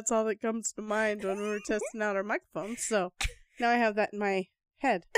[0.00, 2.82] that's all that comes to mind when we were testing out our microphones.
[2.82, 3.12] So
[3.60, 4.46] now I have that in my
[4.78, 5.04] head.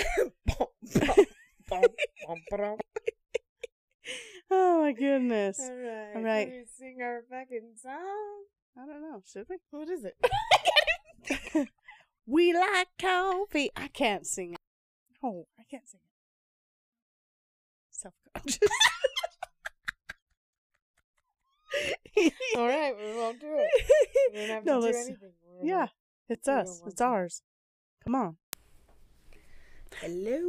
[4.55, 5.59] Oh my goodness.
[5.59, 6.13] All right.
[6.15, 6.47] All right.
[6.47, 8.45] Can we sing our fucking song?
[8.77, 9.23] I don't know.
[9.27, 9.57] Should we?
[9.71, 11.69] What is it?
[12.27, 13.71] We like coffee.
[13.75, 14.59] I can't sing it.
[15.25, 16.11] Oh, I can't sing it.
[17.91, 18.59] Self conscious.
[22.57, 23.87] All right, we won't do it.
[24.33, 25.33] We don't have No, to do anything.
[25.61, 25.87] We're Yeah,
[26.29, 26.83] it's us.
[26.87, 27.05] It's to.
[27.05, 27.43] ours.
[28.05, 28.37] Come on.
[30.01, 30.41] Hello.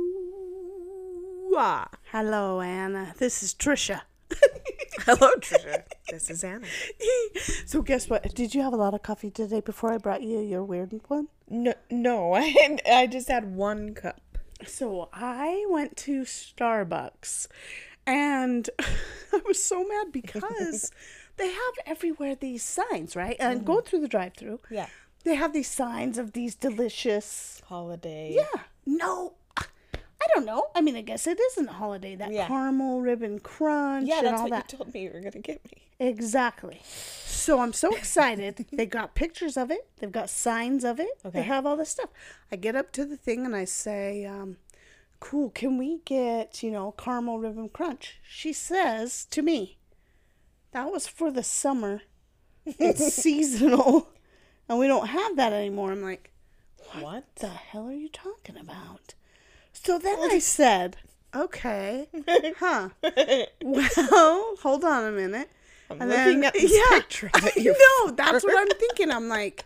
[1.56, 1.88] Ah.
[2.12, 3.14] Hello, Anna.
[3.18, 4.02] This is Trisha.
[5.06, 5.84] Hello, Trisha.
[6.10, 6.66] This is Anna.
[7.66, 8.34] so, guess what?
[8.34, 11.28] Did you have a lot of coffee today before I brought you your weird one?
[11.50, 14.22] No, no, I, I just had one cup.
[14.66, 17.48] So, I went to Starbucks
[18.06, 18.70] and
[19.34, 20.92] I was so mad because
[21.38, 23.36] they have everywhere these signs, right?
[23.40, 24.60] And go through the drive through.
[24.70, 24.88] Yeah.
[25.24, 27.62] They have these signs of these delicious.
[27.68, 28.34] Holiday.
[28.36, 28.62] Yeah.
[28.86, 29.34] No.
[29.58, 30.68] I don't know.
[30.74, 32.16] I mean, I guess it isn't a holiday.
[32.16, 32.48] That Yeah.
[32.48, 34.72] caramel ribbon crunch Yeah, that's all what that.
[34.72, 35.82] you told me you were gonna get me.
[36.00, 36.82] Exactly.
[37.26, 38.66] So I'm so excited.
[38.72, 39.86] they got pictures of it.
[40.00, 41.10] They've got signs of it.
[41.26, 41.40] Okay.
[41.40, 42.10] They have all this stuff.
[42.52, 44.58] I get up to the thing and I say, um,
[45.24, 49.78] "Cool, can we get you know caramel ribbon crunch?" She says to me,
[50.72, 52.02] "That was for the summer.
[52.66, 54.10] It's seasonal,
[54.68, 56.32] and we don't have that anymore." I'm like,
[57.00, 57.24] What?
[57.38, 59.14] "The hell are you talking about?"
[59.72, 60.98] So then I said,
[61.34, 62.08] "Okay,
[62.60, 62.90] huh?
[63.62, 65.50] Well, hold on a minute."
[65.90, 68.12] I'm And looking then- at this yeah, picture I know.
[68.12, 69.12] That's what I'm thinking.
[69.12, 69.66] I'm like,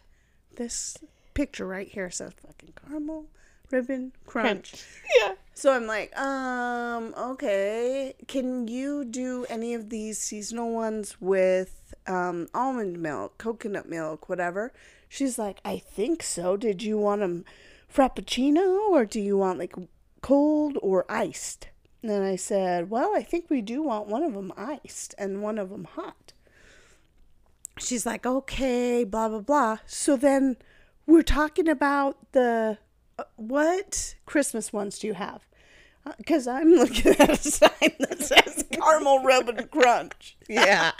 [0.55, 0.97] this
[1.33, 3.27] picture right here says fucking caramel
[3.71, 4.83] ribbon crunch.
[5.21, 5.33] Yeah.
[5.53, 8.13] So I'm like, um, okay.
[8.27, 14.73] Can you do any of these seasonal ones with um, almond milk, coconut milk, whatever?
[15.09, 16.57] She's like, I think so.
[16.57, 17.45] Did you want them
[17.91, 19.75] frappuccino or do you want like
[20.21, 21.69] cold or iced?
[22.01, 25.41] And then I said, well, I think we do want one of them iced and
[25.41, 26.33] one of them hot.
[27.79, 29.77] She's like, okay, blah, blah, blah.
[29.85, 30.57] So then
[31.05, 32.77] we're talking about the
[33.19, 35.47] Uh, what Christmas ones do you have?
[36.05, 40.37] Uh, because I'm looking at a sign that says caramel ribbon crunch.
[40.49, 40.91] Yeah.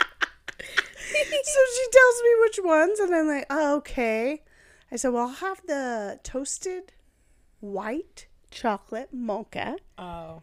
[0.60, 4.42] So she tells me which ones, and I'm like, oh, okay.
[4.92, 6.92] I said, well, I'll have the toasted
[7.62, 9.78] white chocolate mocha.
[9.98, 10.42] Oh.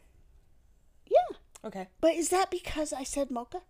[1.06, 1.36] Yeah.
[1.64, 1.88] Okay.
[2.00, 3.60] But is that because I said mocha?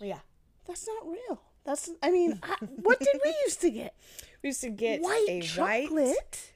[0.00, 0.20] Yeah.
[0.66, 1.40] That's not real.
[1.64, 3.94] That's, I mean, I, what did we used to get?
[4.42, 6.50] We used to get White a chocolate white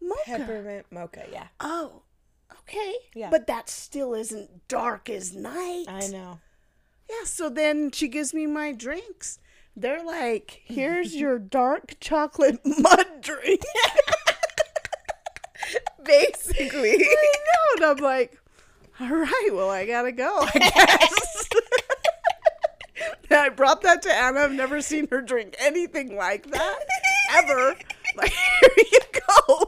[0.00, 0.20] mocha.
[0.26, 1.24] peppermint mocha.
[1.32, 1.46] Yeah.
[1.60, 2.02] Oh,
[2.60, 2.94] okay.
[3.14, 3.30] Yeah.
[3.30, 5.86] But that still isn't dark as night.
[5.88, 6.38] I know.
[7.08, 9.38] Yeah, so then she gives me my drinks.
[9.76, 13.62] They're like, here's your dark chocolate mud drink.
[16.04, 16.92] Basically.
[17.00, 17.76] I know.
[17.76, 18.38] And I'm like,
[19.00, 21.48] all right, well, I gotta go, I guess.
[23.30, 24.40] I brought that to Anna.
[24.40, 26.78] I've never seen her drink anything like that
[27.32, 27.76] ever.
[28.16, 29.64] Like, here you go.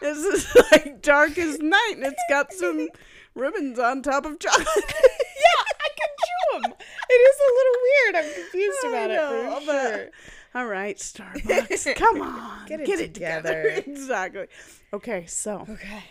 [0.00, 2.88] This is like dark as night, and it's got some
[3.34, 4.66] ribbons on top of chocolate.
[4.76, 6.72] yeah, I can chew them.
[7.10, 8.16] It is a little weird.
[8.16, 10.10] I'm confused about know, it for sure.
[10.54, 13.62] All right, Starbucks, come on, Get it together.
[13.62, 13.82] together.
[13.86, 14.46] exactly.
[14.92, 16.02] Okay, so Okay.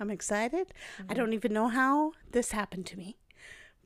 [0.00, 0.68] I'm excited.
[0.98, 1.14] I mm-hmm.
[1.14, 3.16] don't even know how this happened to me,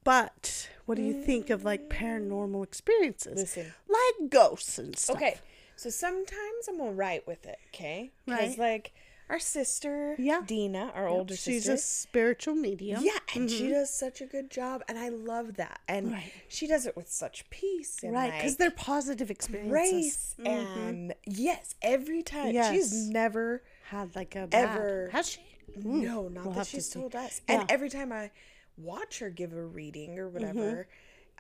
[0.05, 3.73] but what do you think of like paranormal experiences, Listen.
[3.89, 5.17] like ghosts and stuff?
[5.17, 5.39] Okay.
[5.79, 8.11] So sometimes I'm all right with it, okay?
[8.27, 8.59] Because, Right.
[8.59, 8.93] like,
[9.31, 10.43] our sister, Yeah.
[10.45, 11.73] Dina, our older she's sister.
[11.73, 13.05] She's a spiritual medium.
[13.05, 13.73] yeah, and she mm-hmm.
[13.75, 15.81] does such a good job, and I love that.
[15.87, 16.33] And Right.
[16.49, 19.71] she does it with such peace and right, because like, they're positive experiences.
[19.71, 20.35] grace.
[20.41, 20.79] Mm-hmm.
[20.81, 25.11] And yes, every time she's never Had like a bad- Ever.
[25.13, 25.41] Has she?
[25.79, 25.85] Mm.
[25.85, 27.41] No, not We'll that have to she's told us.
[27.49, 27.61] Yeah.
[27.61, 28.31] And every time I
[28.77, 30.89] watch her give a reading or whatever,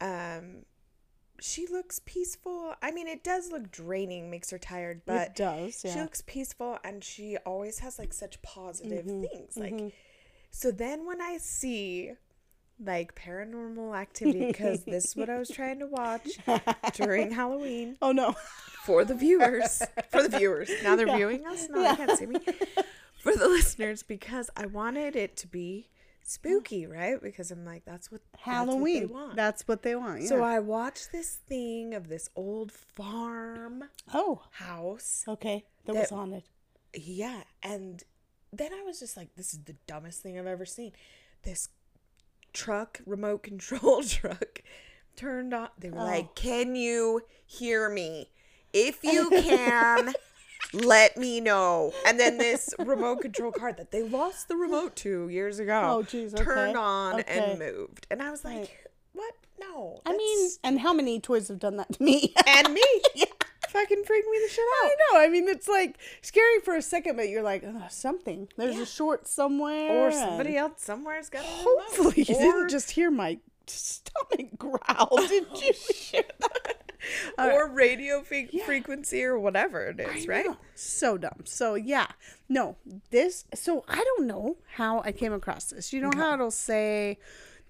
[0.00, 0.38] mm-hmm.
[0.38, 0.64] um,
[1.40, 2.74] she looks peaceful.
[2.82, 5.80] I mean, it does look draining, makes her tired, but it does.
[5.80, 9.22] she looks peaceful and she always has like such positive Mm-hmm.
[9.24, 9.56] things.
[9.56, 9.94] Like,
[10.50, 12.12] so then when I see
[12.84, 16.28] like paranormal activity, because this is what I was trying to watch
[16.94, 18.34] during Halloween oh no.
[18.84, 19.82] for the viewers.
[20.10, 20.70] For the viewers.
[20.84, 21.68] Now they're viewing us.
[21.68, 22.38] No, they can't see me.
[23.18, 25.88] For the listeners, because I wanted it to be
[26.28, 27.20] spooky, right?
[27.22, 29.02] Because I'm like, that's what Halloween.
[29.02, 29.36] That's what they want.
[29.36, 30.22] That's what they want.
[30.22, 30.28] Yeah.
[30.28, 35.24] So I watched this thing of this old farm oh, house.
[35.26, 35.64] okay.
[35.86, 36.42] That was That- haunted.
[36.94, 38.02] Yeah, and
[38.52, 40.92] then I was just like, this is the dumbest thing I've ever seen.
[41.42, 41.68] This
[42.52, 44.62] truck, remote control truck,
[45.16, 45.68] turned on.
[45.78, 46.04] They were Oh.
[46.04, 48.30] like, can you hear me?
[48.72, 50.12] If you can,
[50.72, 51.92] let me know.
[52.06, 56.02] And then this remote control car that they lost the remote to years ago Oh,
[56.02, 56.44] geez, okay.
[56.44, 57.38] turned on Okay.
[57.50, 58.06] and moved.
[58.10, 58.70] And I was like, Right.
[59.12, 59.34] what?
[59.60, 60.00] No.
[60.06, 62.32] I mean, and how many toys have done that to me?
[62.46, 62.82] and me.
[63.70, 64.90] Fucking freak me the shit out.
[64.90, 65.20] I know.
[65.20, 68.48] I mean, it's like scary for a second, but you're like, oh, something.
[68.56, 68.82] There's Yeah.
[68.82, 70.06] a short somewhere.
[70.08, 71.64] Or somebody else somewhere's got a remote.
[71.64, 76.22] Hopefully, you Or- didn't just hear my stomach growl, did you?
[76.42, 76.48] Oh,
[77.38, 80.46] or radio fe- frequency or whatever it is, I right?
[80.46, 80.56] know.
[80.74, 81.42] So dumb.
[81.44, 82.08] So yeah,
[82.48, 82.76] no,
[83.10, 83.44] this.
[83.54, 85.92] So I don't know how I came across this.
[85.92, 87.18] You know how it'll say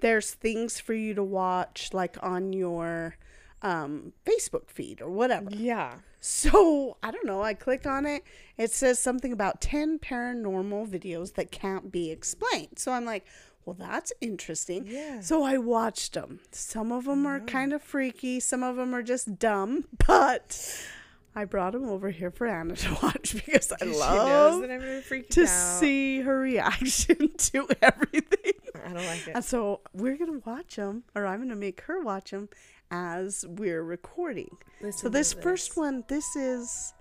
[0.01, 3.17] there's things for you to watch like on your
[3.63, 5.49] um Facebook feed or whatever.
[5.51, 5.97] Yeah.
[6.21, 7.43] So I don't know.
[7.43, 8.23] I click on it.
[8.57, 12.79] It says something about 10 paranormal videos that can't be explained.
[12.79, 13.25] So I'm like,
[13.69, 14.87] well, that's interesting.
[14.87, 15.21] Yeah.
[15.21, 16.41] So I watched them.
[16.53, 18.41] Some of them are kind of freaky.
[18.41, 19.85] Some of them are just dumb.
[20.07, 20.87] But
[21.35, 25.49] I brought them over here for Anna to watch because I love gonna out.
[25.49, 28.53] see her reaction to everything.
[28.85, 29.33] I don't like it.
[29.35, 32.49] And so we're going to watch them, or I'm going to make her watch them
[32.91, 34.57] as we're recording.
[34.81, 36.95] Listen so to this first one, this is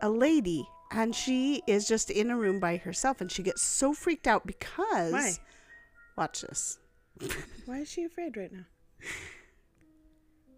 [0.00, 3.92] a lady, and she is just in a room by herself, and she gets so
[3.92, 5.12] freaked out because.
[5.12, 5.32] Why?
[6.18, 6.78] Watch this.
[7.64, 8.64] Why is she afraid right now?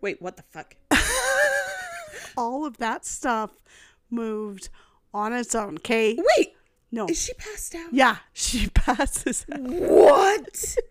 [0.00, 0.74] Wait, what the fuck?
[2.36, 3.50] All of that stuff
[4.10, 4.70] moved
[5.12, 5.76] on its own.
[5.76, 6.18] Okay.
[6.38, 6.54] Wait,
[6.90, 7.04] No.
[7.08, 7.92] is she passed out?
[7.92, 9.44] Yeah, she passes.
[9.52, 9.60] out.
[9.60, 10.76] What?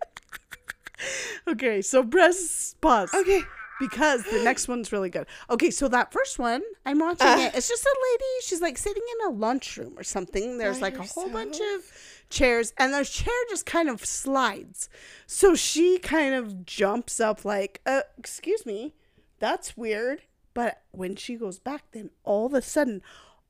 [1.48, 3.12] Okay, so press pause.
[3.14, 3.42] Okay.
[3.80, 5.26] because the next one's really good.
[5.50, 7.38] Okay, so that first one, I'm watching Uh.
[7.40, 7.56] it.
[7.56, 8.26] It's just a lady.
[8.44, 10.58] She's like sitting in a lunchroom or something.
[10.58, 11.92] There's like a whole bunch of
[12.30, 14.90] chairs, and the chair just kind of slides.
[15.28, 18.94] So she kind of jumps up, like, uh, excuse me,
[19.40, 20.22] that's weird.
[20.54, 23.02] But when she goes back, then all of a sudden,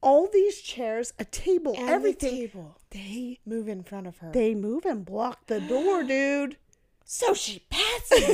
[0.02, 2.78] all these chairs, a table, And everything, the table.
[2.92, 4.32] they Move in front of her.
[4.32, 6.58] they move and block the door, dude.
[7.06, 8.30] so she passes out.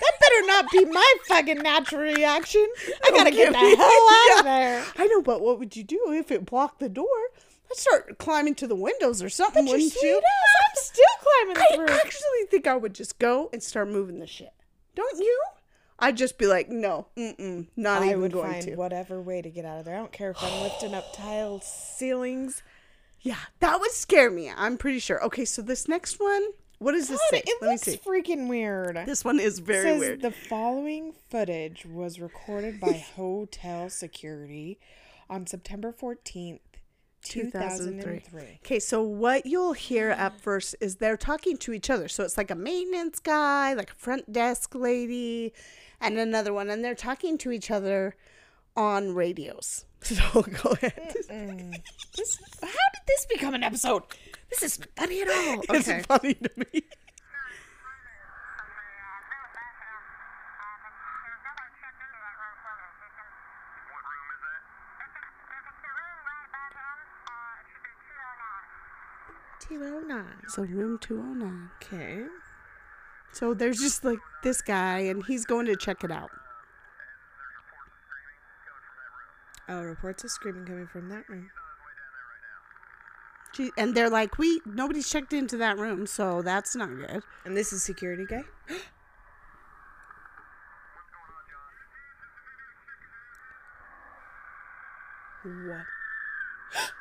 [0.00, 2.66] that better not be my fucking natural reaction.
[3.04, 4.38] I gotta get the hell out Yeah.
[4.38, 4.84] of there.
[4.96, 7.06] I know, but what would you do if it blocked the door?
[7.70, 10.16] I'd start climbing to the windows or something, But wouldn't you?
[10.16, 11.94] I'm still climbing I through.
[11.96, 14.52] actually think I would just go and start moving the shit.
[14.94, 15.40] Don't you?
[15.98, 18.74] I'd just be like, no, mm-mm, not I even would going find to.
[18.76, 19.94] whatever way to get out of there.
[19.94, 22.62] I don't care if I'm lifting up tile ceilings.
[23.20, 24.50] Yeah, that would scare me.
[24.54, 25.22] I'm pretty sure.
[25.26, 26.42] Okay, so this next one,
[26.78, 27.42] what does this God, say?
[27.46, 27.98] it Let me looks see.
[27.98, 28.98] freaking weird.
[29.04, 30.22] This one is very says weird.
[30.22, 34.78] the following footage was recorded by hotel security
[35.28, 36.60] on September 14th,
[37.22, 38.58] 2003.
[38.64, 42.08] Okay, so what you'll hear at first is they're talking to each other.
[42.08, 45.52] So it's like a maintenance guy, like a front desk lady,
[46.00, 48.16] and another one, and they're talking to each other
[48.76, 49.84] on radios.
[50.02, 51.14] So go ahead.
[52.16, 54.02] This, how did this become an episode?
[54.48, 55.60] This isn't funny at all.
[55.68, 56.02] It's Okay.
[56.08, 56.84] funny to me.
[63.82, 64.40] What room is
[69.59, 69.59] that?
[69.72, 71.70] Oh so room 209.
[71.76, 72.24] Okay.
[73.32, 76.30] So there's just like this guy, and he's going to check it out.
[79.68, 81.50] Oh, reports of screaming coming from that room.
[83.52, 87.22] Gee, and they're like, we nobody's checked into that room, so that's not good.
[87.44, 88.42] And this is security guy.
[95.44, 95.86] what?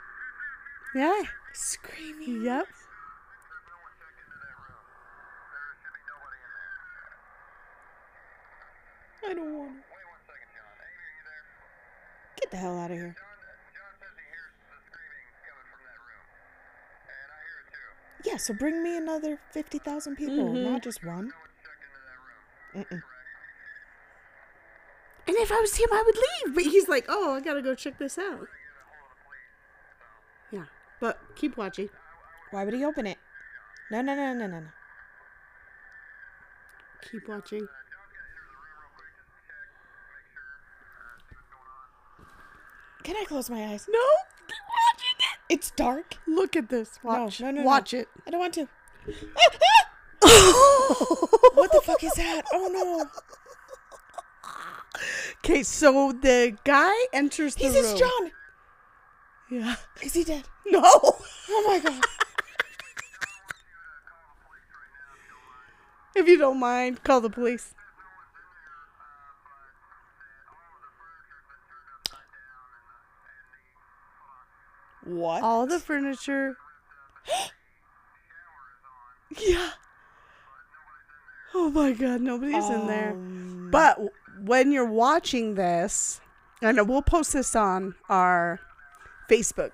[0.96, 1.22] Yeah.
[1.54, 2.44] Screaming.
[2.44, 2.68] Yep.
[9.28, 9.78] I don't want to.
[12.42, 13.16] Get the hell out of here.
[18.26, 20.72] Yeah, so bring me another 50,000 people, mm-hmm.
[20.72, 21.32] not just one.
[22.76, 23.02] Mm-mm.
[25.28, 26.56] And if I was him, I would leave.
[26.56, 28.48] But he's like, oh, I gotta go check this out.
[31.00, 31.90] But keep watching.
[32.52, 33.18] Why would he open it?
[33.92, 34.68] No, no, no, no, no, no.
[37.12, 37.68] Keep watching.
[43.04, 43.88] Can I close my eyes?
[43.90, 44.00] No.
[44.48, 45.54] Keep watching it.
[45.54, 46.18] It's dark.
[46.28, 47.00] Look at this.
[47.04, 47.40] Watch.
[47.42, 47.66] no, no, no.
[47.66, 48.08] Watch it.
[48.28, 48.68] I don't want to.
[51.54, 52.44] what the fuck is that?
[52.54, 53.10] Oh no.
[55.44, 57.84] Okay, so the guy enters the He's room.
[57.84, 58.32] his John.
[59.50, 59.76] Yeah.
[60.04, 60.44] Is he dead?
[60.66, 60.82] No.
[60.84, 62.04] Oh my god.
[66.16, 67.74] If you don't mind, call the police.
[75.04, 75.42] What?
[75.42, 76.58] All the furniture.
[79.40, 79.72] yeah.
[81.56, 83.12] Oh my god, nobody's in there.
[83.12, 84.00] Um, But
[84.44, 86.22] when you're watching this,
[86.62, 88.60] and we'll post this on our
[89.30, 89.72] Facebook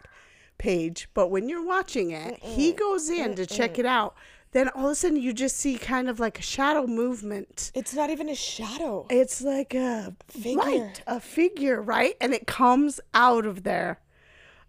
[0.58, 4.16] page, but when you're watching it, he goes in to check it out.
[4.52, 7.72] Then all of a sudden, you just see kind of like a shadow movement.
[7.76, 9.06] It's not even a shadow.
[9.10, 10.58] It's like a Figure.
[10.62, 12.16] right, a figure, right?
[12.22, 14.00] And it comes out of there,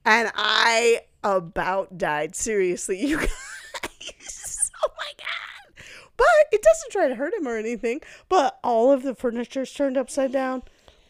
[0.05, 2.35] and I about died.
[2.35, 3.17] Seriously, you
[3.83, 4.71] guys.
[4.85, 5.85] oh my god!
[6.17, 8.01] But it doesn't try to hurt him or anything.
[8.29, 10.63] But all of the furniture's turned upside down.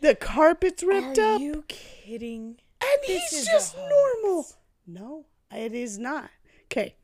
[0.03, 2.57] The carpet's ripped Are up, Are you kidding?
[3.01, 4.47] And this he's just normal.
[4.87, 6.31] No, it is not.
[6.65, 6.95] Okay,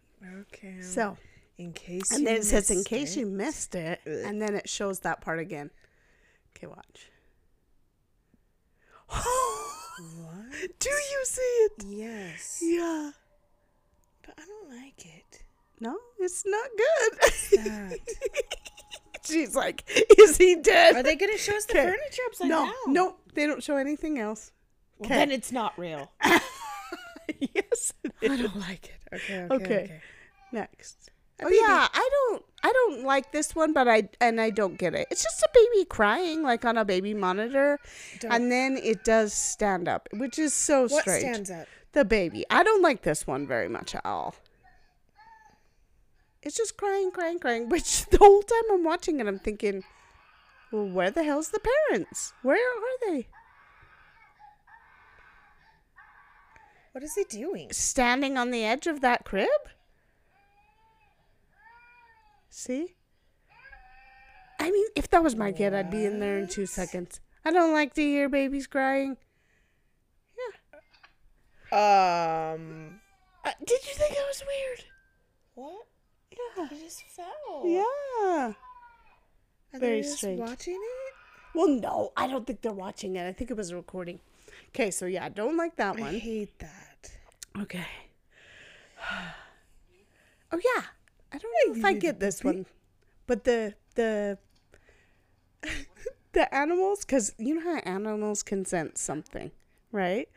[0.42, 0.80] Okay.
[0.80, 1.16] so
[1.58, 4.68] in case and then it says in case it- you missed it, and then it
[4.68, 5.70] shows that part again.
[6.56, 7.08] Okay, watch.
[9.98, 10.78] What?
[10.78, 11.72] Do you see it?
[11.86, 12.60] Yes.
[12.62, 13.10] Yeah.
[14.26, 15.42] But I don't like it.
[15.80, 17.98] No, it's not good.
[19.24, 19.84] She's like,
[20.18, 20.96] is he dead?
[20.96, 21.84] Are they going to show us the Okay.
[21.84, 22.72] furniture upside no, down?
[22.92, 24.50] no, they don't show anything else.
[25.02, 26.10] Well, then it's not real.
[26.24, 27.92] yes,
[28.22, 29.14] I don't like it.
[29.14, 29.42] Okay.
[29.42, 29.54] Okay.
[29.54, 29.64] Okay.
[29.84, 30.00] okay.
[30.52, 31.10] Next.
[31.40, 31.56] A Oh baby.
[31.60, 35.08] yeah, I don't, I don't like this one, but I and I don't get it.
[35.10, 37.78] It's just a baby crying, like on a baby monitor,
[38.20, 41.20] Don't- and then it does stand up, which is so What strange.
[41.22, 41.66] stands up?
[41.92, 42.44] The baby.
[42.50, 44.34] I don't like this one very much at all.
[46.42, 47.68] It's just crying, crying, crying.
[47.70, 49.84] Which the whole time I'm watching it, I'm thinking,
[50.72, 52.32] well, where the hell's the parents?
[52.42, 53.28] Where are they?
[56.92, 57.72] What is he doing?
[57.72, 59.48] Standing on the edge of that crib?
[62.50, 62.94] See?
[64.60, 67.20] I mean, if that was my kid, I'd be in there in two seconds.
[67.44, 69.16] I don't like to hear babies crying.
[71.72, 72.52] Yeah.
[72.52, 73.00] Um.
[73.44, 74.84] Uh, did you think it was weird?
[75.54, 75.86] What?
[76.30, 76.68] Yeah.
[76.68, 77.62] He just fell.
[77.64, 78.52] Yeah.
[79.74, 80.38] Are Very strange.
[80.38, 81.14] watching it?
[81.54, 83.26] Well, no, I don't think they're watching it.
[83.26, 84.20] I think it was a recording.
[84.68, 86.14] Okay, so yeah, don't like that one.
[86.14, 87.10] I hate that.
[87.60, 87.86] Okay.
[90.54, 90.82] Oh yeah,
[91.32, 92.66] I don't know if I get this one,
[93.26, 94.36] but the the
[96.32, 99.50] the animals, because you know how animals can sense something,
[99.92, 100.28] right?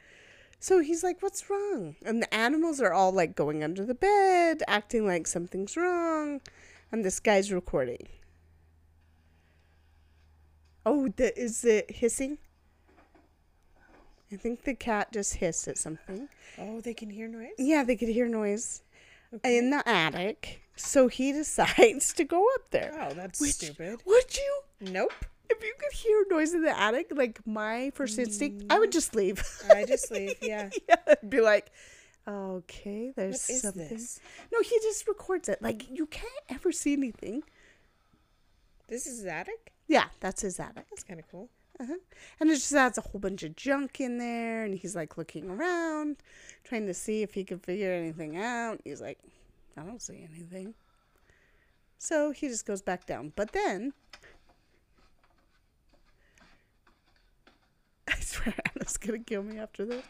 [0.60, 4.64] So he's like, "What's wrong?" And the animals are all like going under the bed,
[4.70, 6.40] acting like something's wrong,
[6.94, 8.08] and this guy's recording.
[10.86, 12.38] Oh, the is it hissing?
[14.32, 16.28] I think the cat just hissed at something.
[16.58, 17.52] Oh, they can hear noise?
[17.58, 18.82] Yeah, they could hear noise
[19.44, 20.62] in the attic.
[20.76, 22.92] So he decides to go up there.
[23.00, 24.02] Oh, that's Which- stupid.
[24.06, 24.60] Would you?
[24.82, 25.14] Nope.
[25.48, 29.14] If you could hear noise in the attic, like my first instinct, I would just
[29.16, 29.44] leave.
[29.70, 30.70] I just leave, yeah.
[30.90, 31.72] yeah, I'd be like,
[32.28, 33.88] okay, there's What is something.
[33.90, 34.20] this?
[34.52, 35.62] No, he just records it.
[35.62, 37.44] Like you can't ever see anything.
[38.88, 39.72] This is his attic?
[39.88, 40.86] Yeah, that's his attic.
[40.90, 41.50] That's kind of cool.
[41.80, 41.96] Uh-huh.
[42.40, 45.50] And it just adds a whole bunch of junk in there, and he's like looking
[45.50, 46.18] around,
[46.64, 48.80] trying to see if he can figure anything out.
[48.86, 49.20] He's like,
[49.78, 50.74] I don't see anything.
[51.98, 53.34] So he just goes back down.
[53.36, 53.92] But then,
[58.08, 60.06] I swear Anna's gonna kill me after this.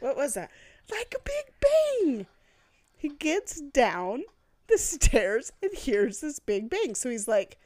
[0.00, 0.50] What was that?
[0.90, 2.26] Like a big bang.
[2.96, 4.24] He gets down
[4.68, 6.94] the stairs and hears this big bang.
[6.94, 7.56] So he's like,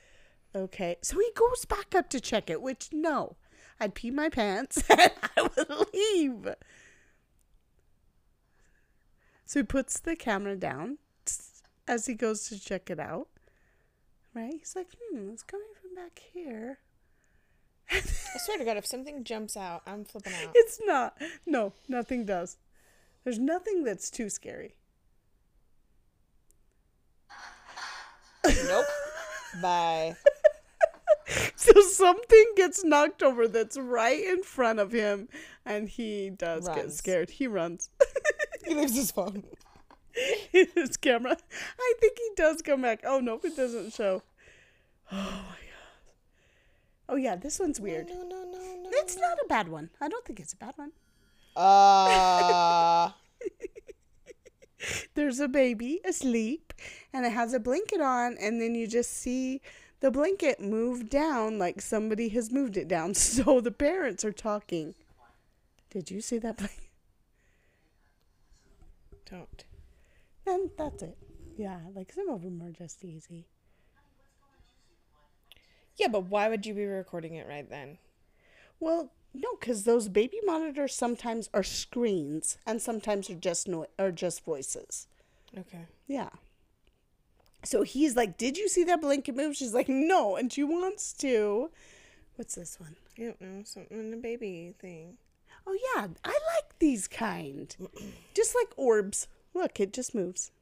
[0.57, 0.97] okay.
[1.03, 3.37] So he goes back up to check it, which no.
[3.79, 6.55] I'd pee my pants and I would leave.
[9.45, 10.99] So he puts the camera down
[11.87, 13.29] as he goes to check it out.
[14.35, 14.55] Right?
[14.59, 16.79] He's like, hmm, it's coming from back here.
[17.91, 18.01] I
[18.39, 20.51] swear to God, if something jumps out, I'm flipping out.
[20.55, 21.17] It's not.
[21.47, 22.57] No, nothing does.
[23.25, 24.75] There's nothing that's too scary.
[28.45, 28.85] nope.
[29.63, 30.17] Bye.
[31.57, 35.29] So something gets knocked over that's right in front of him,
[35.65, 37.31] and he does get scared.
[37.31, 37.91] He runs.
[38.65, 39.45] He leaves his phone.
[40.51, 41.37] His camera.
[41.79, 43.01] I think he does come back.
[43.05, 44.23] Oh no, it doesn't show.
[45.13, 45.67] Oh my god.
[47.09, 48.09] Oh yeah, this one's weird.
[48.09, 48.91] No, no, no, no.
[48.93, 49.91] It's not a bad one.
[50.01, 50.91] I don't think it's a bad one.
[51.55, 53.11] Uh,
[55.15, 56.73] There's a baby asleep,
[57.13, 59.61] and it has a blanket on, and then you just see
[60.07, 63.13] the blanket moved down like somebody has moved it down.
[63.15, 64.95] So the parents are talking.
[65.91, 66.79] Did you see that blanket?
[69.29, 69.65] Don't.
[70.47, 71.19] And that's it.
[71.59, 73.47] Yeah, like some of them are just easy.
[75.97, 77.99] Yeah, but why would you be recording it right then?
[78.79, 84.13] Well, no, because those baby monitors sometimes are screens and sometimes are just no- are
[84.13, 85.09] just voices.
[85.59, 85.87] Okay.
[86.07, 86.29] Yeah.
[87.67, 91.13] So he's like, "Did you see that blanket move?" She's like, "No," and she wants
[91.15, 91.71] to.
[92.37, 92.97] What's this one?
[93.19, 93.63] I don't know.
[93.65, 95.19] Something in the baby thing.
[95.67, 97.75] Oh yeah, I like these kind.
[98.35, 99.27] just like orbs.
[99.53, 100.53] Look, it just moves.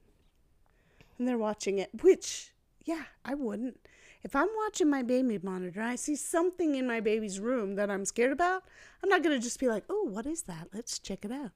[1.18, 2.52] And they're watching it, which
[2.84, 3.80] yeah, I wouldn't.
[4.22, 8.06] If I'm watching my baby monitor, I see something in my baby's room that I'm
[8.06, 8.64] scared about,
[9.02, 10.68] I'm not going to just be like, "Oh, what is that?
[10.72, 11.52] Let's check it out."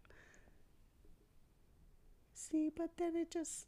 [2.34, 3.66] See, but then it just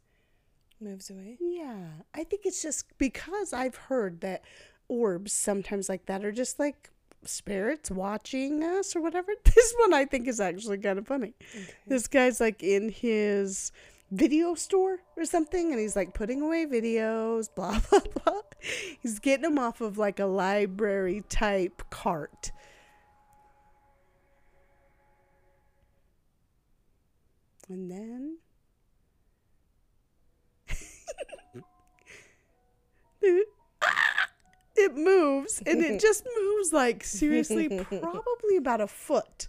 [0.81, 1.37] Moves away.
[1.39, 4.43] yeah, I think it's just because I've heard that
[4.87, 6.89] orbs sometimes like that are just like
[7.23, 9.31] spirits watching us or whatever.
[9.43, 11.33] This one I think is actually kind of funny.
[11.85, 13.71] This guy's like in his
[14.11, 18.41] video store or something and he's like putting away videos, blah, blah, blah.
[19.01, 22.51] He's getting them off of like a library type cart.
[27.69, 28.37] And then
[34.75, 39.47] it moves and it just moves like seriously probably about a foot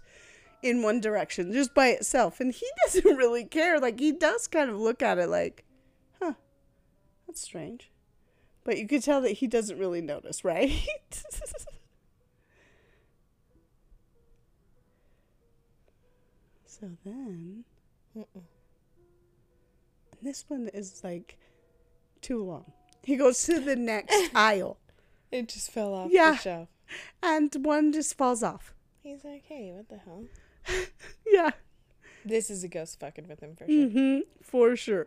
[0.62, 4.70] in one direction just by itself and he doesn't really care like he does kind
[4.70, 5.64] of look at it like
[6.20, 6.34] huh
[7.26, 7.90] that's strange.
[8.64, 10.72] But you could tell that he doesn't really notice right?
[16.82, 17.64] So then
[20.20, 21.38] this one is like
[22.20, 22.72] too long
[23.04, 24.78] he goes to the next aisle
[25.30, 26.32] It just fell off Yeah.
[26.32, 26.68] the shelf.
[27.22, 28.74] and one just falls off.
[29.02, 30.24] He's like, hey, what the hell?
[31.26, 31.50] Yeah.
[32.24, 33.88] This is a ghost fucking with him for sure.
[33.88, 35.06] hmm For sure.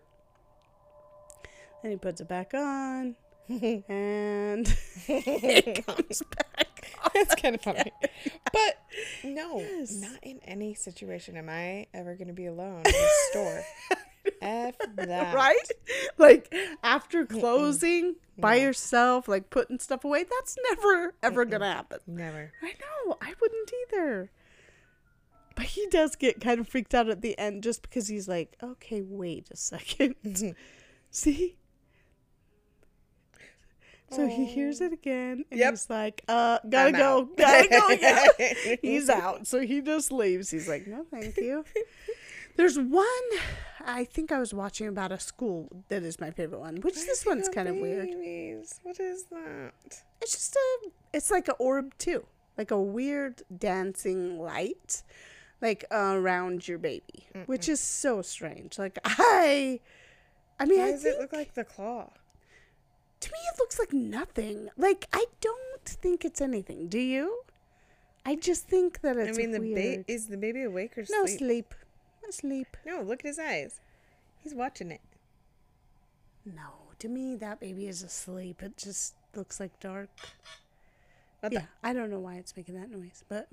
[1.81, 3.15] Then he puts it back on.
[3.47, 4.75] and
[5.07, 6.64] it comes back.
[7.13, 7.91] That's kind of funny.
[8.53, 8.79] But
[9.23, 9.93] no, Yes.
[9.95, 13.63] not in any situation am I ever going to be alone in a store.
[14.41, 15.35] F that.
[15.35, 15.69] Right?
[16.17, 21.99] Like after closing by yourself, like putting stuff away, that's never ever gonna happen.
[22.07, 22.51] Never.
[22.63, 22.73] I
[23.05, 23.17] know.
[23.21, 24.31] I wouldn't either.
[25.55, 28.57] But he does get kind of freaked out at the end just because he's like,
[28.63, 30.15] okay, wait a second.
[30.25, 30.49] Mm-hmm.
[31.11, 31.57] See?
[34.11, 35.71] So he hears it again and Yep.
[35.73, 37.37] he's like, uh, gotta I'm go, out.
[37.37, 37.89] gotta go.
[37.99, 38.75] Yeah.
[38.81, 39.47] he's out.
[39.47, 40.49] So he just leaves.
[40.51, 41.65] He's like, no, thank you.
[42.55, 43.05] There's one
[43.85, 47.25] I think I was watching about a school that is my favorite one, which this
[47.25, 48.07] one's kind of weird.
[48.83, 49.73] What is that?
[50.21, 52.25] It's just a it's like an orb too.
[52.57, 55.03] Like a weird dancing light
[55.61, 58.77] like around your baby, which is so strange.
[58.79, 59.79] Like I
[60.59, 62.11] I mean, Why I does think it look like the claw?
[63.25, 64.69] To me it looks like nothing.
[64.77, 66.87] Like I don't think it's anything.
[66.87, 67.41] Do you?
[68.25, 69.37] I just think that it's.
[69.37, 69.75] I mean, the weird.
[69.75, 71.39] baby is the baby awake or no sleep?
[71.39, 71.75] sleep.
[72.23, 72.77] No sleep.
[72.85, 73.81] No, look at his eyes.
[74.43, 75.01] He's watching it.
[76.45, 78.61] No, to me that baby is asleep.
[78.61, 80.09] It just looks like dark.
[81.39, 83.47] What yeah, I don't know why it's making that noise, but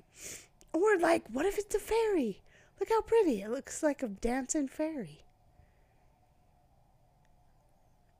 [0.71, 2.41] or like, what if it's a fairy?
[2.79, 5.22] Look how pretty it looks like a dancing fairy.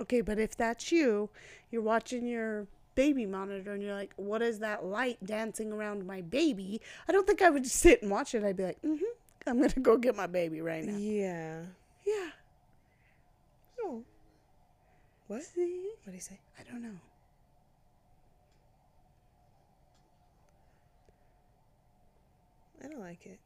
[0.04, 1.30] Okay, but if that's you,
[1.72, 6.20] you're watching your baby monitor and you're like, what is that light dancing around my
[6.20, 6.82] baby?
[7.08, 8.44] I don't think I would sit and watch it.
[8.44, 9.04] I'd be like, mm-hmm,
[9.48, 10.98] I'm gonna go get my baby right now.
[10.98, 11.62] Yeah.
[12.06, 12.30] Yeah.
[13.82, 14.04] Oh.
[15.28, 15.42] What?
[15.44, 15.92] See?
[16.04, 16.40] What do you say?
[16.60, 17.00] I don't know.
[22.84, 23.40] I don't like it.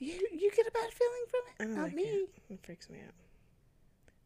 [0.00, 1.54] You you get a bad feeling from it?
[1.60, 2.02] I don't Not like me.
[2.02, 2.28] it.
[2.50, 3.14] It freaks me out.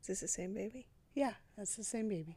[0.00, 0.86] Is this the same baby?
[1.14, 2.36] Yeah, that's the same baby.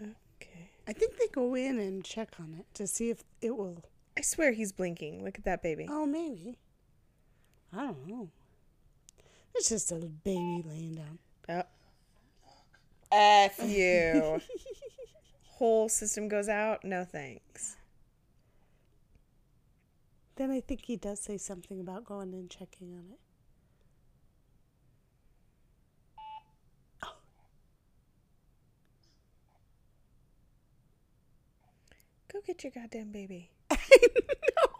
[0.00, 0.70] Okay.
[0.86, 3.84] I think they go in and check on it to see if it will.
[4.16, 5.24] I swear he's blinking.
[5.24, 5.86] Look at that baby.
[5.90, 6.58] Oh, maybe.
[7.72, 8.30] I don't know.
[9.54, 11.18] It's just a baby laying down.
[11.48, 11.62] Oh.
[13.10, 14.40] F you.
[15.46, 16.84] Whole system goes out.
[16.84, 17.76] No thanks.
[20.36, 23.18] Then I think he does say something about going and checking on it.
[32.36, 33.50] Go get your goddamn baby.
[33.70, 34.72] I know.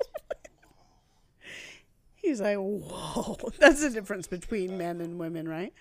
[2.16, 3.38] He's like, whoa.
[3.58, 5.72] That's the difference between men and women, right?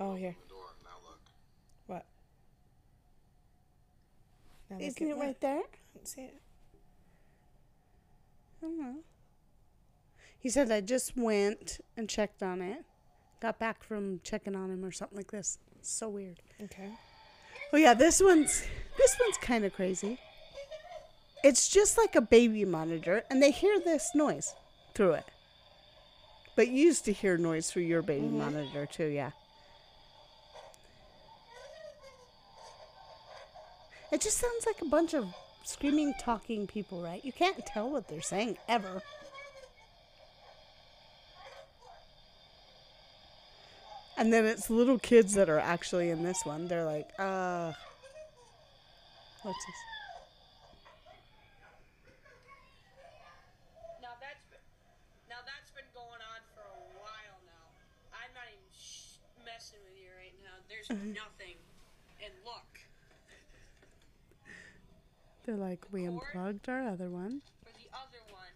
[0.00, 0.34] Oh, oh here.
[1.86, 2.06] What?
[4.70, 5.26] Now Isn't it what?
[5.26, 5.60] right there?
[6.04, 6.40] See it?
[8.62, 8.96] I don't know.
[10.38, 12.82] He said, I just went and checked on it.
[13.42, 15.58] got back from checking on him or something like this.
[15.78, 16.40] It's so weird.
[16.62, 16.88] Okay.
[17.74, 18.64] Oh yeah, this one's
[18.96, 20.18] this one's kind of crazy.
[21.44, 24.54] It's just like a baby monitor, and they hear this noise
[24.94, 25.26] through it.
[26.56, 29.30] But you used to hear noise through your baby monitor too, yeah.
[34.10, 35.26] It just sounds like a bunch of
[35.64, 37.24] screaming, talking people, right?
[37.24, 39.02] You can't tell what they're saying ever.
[44.16, 46.68] And then it's little kids that are actually in this one.
[46.68, 47.72] They're like, uh,
[49.42, 49.74] what's this?
[54.00, 54.62] Now that's been,
[55.28, 57.66] now that's been going on for a while now.
[58.14, 60.62] I'm not even sh- messing with you right now.
[60.88, 61.14] There's mm-hmm.
[61.14, 61.56] nothing.
[62.22, 62.80] And look,
[65.44, 67.42] They're like, we unplugged our other one.
[67.62, 68.52] for the other one,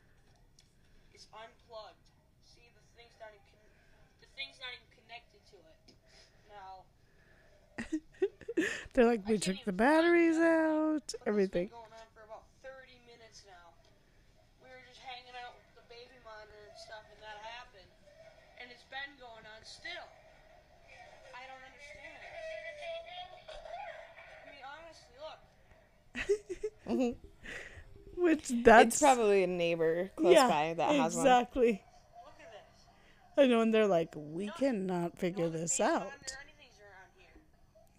[1.12, 2.00] it's unplugged.
[2.44, 3.68] See, the thing's not even con-
[4.20, 5.76] the thing's not even connected to it.
[6.48, 6.88] Now,
[8.94, 11.70] They're like, we took the batteries out, everything.
[28.16, 31.26] Which that's it's probably a neighbor close by that has one.
[31.26, 31.82] exactly.
[32.24, 32.34] Look
[33.36, 33.42] at.
[33.42, 36.00] I know, and they're like, we cannot figure this out.
[36.00, 37.28] monitor or anything's around here.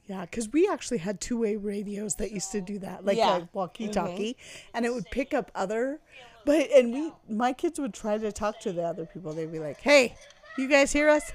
[0.07, 3.37] Yeah, because we actually had two way radios that used to do that, like Yeah.
[3.37, 4.69] a walkie talkie, mm-hmm.
[4.73, 6.01] and it would pick up other.
[6.45, 9.33] But and we, my kids would try to talk to the other people.
[9.33, 10.15] They'd be like, "Hey,
[10.57, 11.31] you guys hear us?"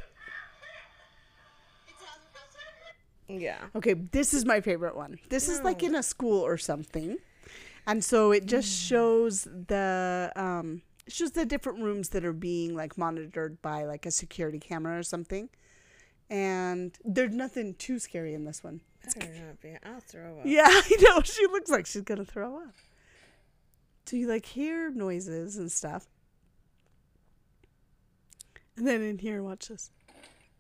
[3.28, 3.58] Yeah.
[3.74, 5.18] Okay, this is my favorite one.
[5.30, 7.16] This is like in a school or something.
[7.86, 12.96] And so it just shows the um shows the different rooms that are being like
[12.96, 15.50] monitored by like a security camera or something.
[16.30, 18.80] And there's nothing too scary in this one.
[19.14, 19.76] Better not be.
[19.84, 20.46] I'll throw up.
[20.46, 21.20] Yeah, I know.
[21.22, 22.74] She looks like she's gonna throw up.
[24.06, 26.06] So you like hear noises and stuff.
[28.76, 29.90] And then in here, watch this.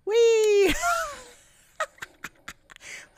[0.04, 0.66] Wee!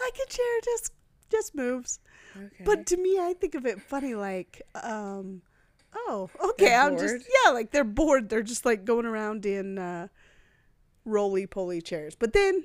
[0.01, 0.93] like a chair just
[1.31, 2.01] just moves.
[2.37, 2.65] Okay.
[2.65, 5.43] But to me, I think of it funny, like, um,
[5.95, 7.09] oh, okay, They're I'm bored?
[7.09, 8.29] just yeah, like they're bored.
[8.29, 10.09] They're just like going around in uh,
[11.05, 12.15] roly poly chairs.
[12.15, 12.65] But then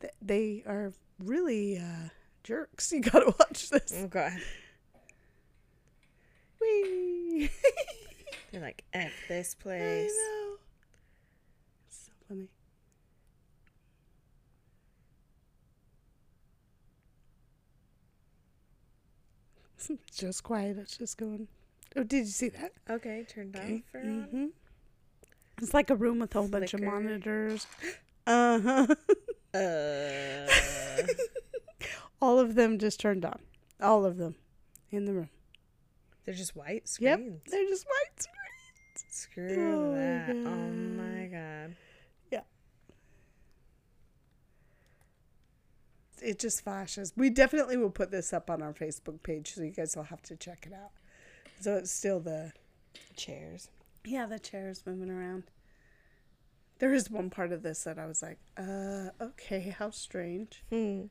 [0.00, 2.08] th- they are really uh,
[2.42, 2.92] jerks.
[2.92, 3.92] You gotta watch this.
[3.96, 4.32] oh god.
[6.60, 7.50] Whee!
[8.52, 10.10] They're like F this I place.
[10.16, 10.54] know.
[11.86, 12.48] It's so funny.
[19.78, 20.76] It's just quiet.
[20.78, 21.48] It's just going.
[21.96, 22.72] Oh, did you see that?
[22.90, 23.76] Okay, turned Okay.
[23.76, 24.28] off or on.
[24.30, 24.46] hmm
[25.62, 27.66] It's like a room with a whole bunch of monitors.
[28.26, 28.86] Uh huh.
[29.54, 30.46] Uh,
[32.20, 33.38] All of them just turned on.
[33.80, 34.34] All of them
[34.90, 35.30] in the room.
[36.26, 37.18] they're just white screens.
[37.18, 37.40] Yep.
[37.50, 39.04] They're just white screens.
[39.10, 40.36] Screw Oh my that.
[40.36, 40.68] Oh
[41.00, 41.76] my god.
[46.22, 47.12] It just flashes.
[47.16, 50.22] We definitely will put this up on our Facebook page so you guys will have
[50.22, 50.90] to check it out.
[51.60, 52.52] So it's still the
[53.16, 53.68] Chairs.
[54.04, 55.44] yeah, the chairs moving around.
[56.78, 60.62] There is one part of this that I was like, uh, okay, how strange.
[60.70, 61.02] Hmm.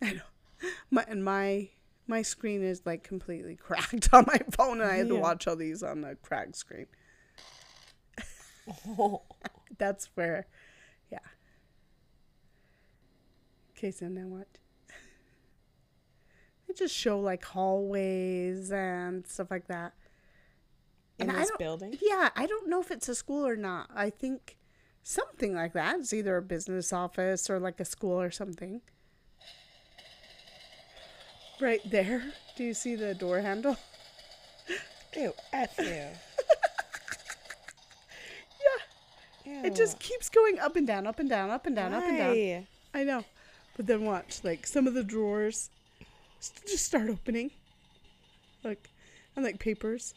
[0.02, 0.20] I know.
[0.90, 1.70] My and my
[2.06, 5.56] my screen is like completely cracked on my phone and I had to watch all
[5.56, 6.86] these on the cracked screen.
[8.98, 9.22] oh.
[9.78, 10.46] That's where
[11.10, 11.18] yeah.
[13.76, 14.48] Okay, so now what?
[16.66, 19.92] They just show like hallways and stuff like that.
[21.18, 21.96] In And this building.
[22.02, 23.88] Yeah, I don't know if it's a school or not.
[23.94, 24.56] I think
[25.02, 26.00] something like that.
[26.00, 28.80] It's either a business office or like a school or something.
[31.60, 32.32] Right there.
[32.56, 33.76] Do you see the door handle?
[35.16, 35.84] Ew, F you.
[35.86, 36.16] Yeah.
[39.44, 39.64] Ew.
[39.64, 42.16] It just keeps going up and down, up and down, up and down, up and
[42.16, 42.30] down.
[42.30, 42.66] Why?
[42.94, 43.24] I know.
[43.76, 45.70] But then watch, like some of the drawers
[46.66, 47.50] just start opening.
[48.62, 48.90] Like,
[49.36, 50.14] and like papers.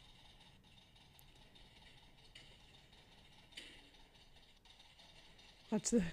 [5.71, 6.03] Watch the.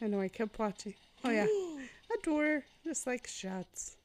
[0.00, 0.94] I know, I kept watching.
[1.24, 1.46] Oh, yeah.
[2.10, 3.96] A door just like shuts.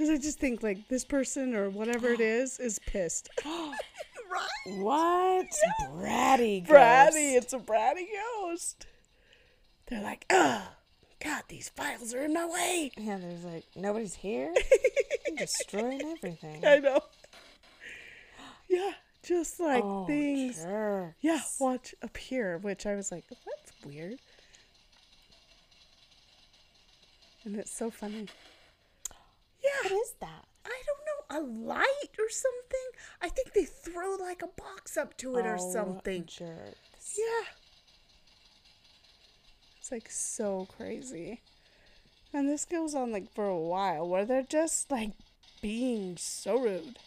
[0.00, 3.28] Because I just think, like, this person or whatever it is is pissed.
[3.44, 4.78] right?
[4.78, 5.46] What?
[5.92, 6.66] Bratty.
[6.66, 7.34] bratty.
[7.34, 7.44] ghost.
[7.44, 8.06] It's a bratty
[8.40, 8.86] ghost.
[9.88, 10.62] They're like, ugh,
[11.22, 12.92] God, these files are in my way.
[12.96, 14.54] Yeah, there's like nobody's here.
[15.28, 16.64] I'm destroying everything.
[16.64, 17.02] I know.
[18.70, 20.62] Yeah, just like oh, things.
[20.62, 21.14] jerks.
[21.20, 24.18] Yeah, watch appear, which I was like, that's weird.
[27.44, 28.28] And it's so funny.
[29.82, 30.44] What Yeah, is that?
[30.64, 32.88] I don't know, a light or something.
[33.22, 36.24] I think they throw like a box up to it or Oh, something.
[36.26, 37.16] Jerks.
[37.18, 37.46] Yeah.
[39.78, 41.40] It's like so crazy.
[42.32, 45.12] And this goes on like for a while where they're just like
[45.62, 46.98] being so rude.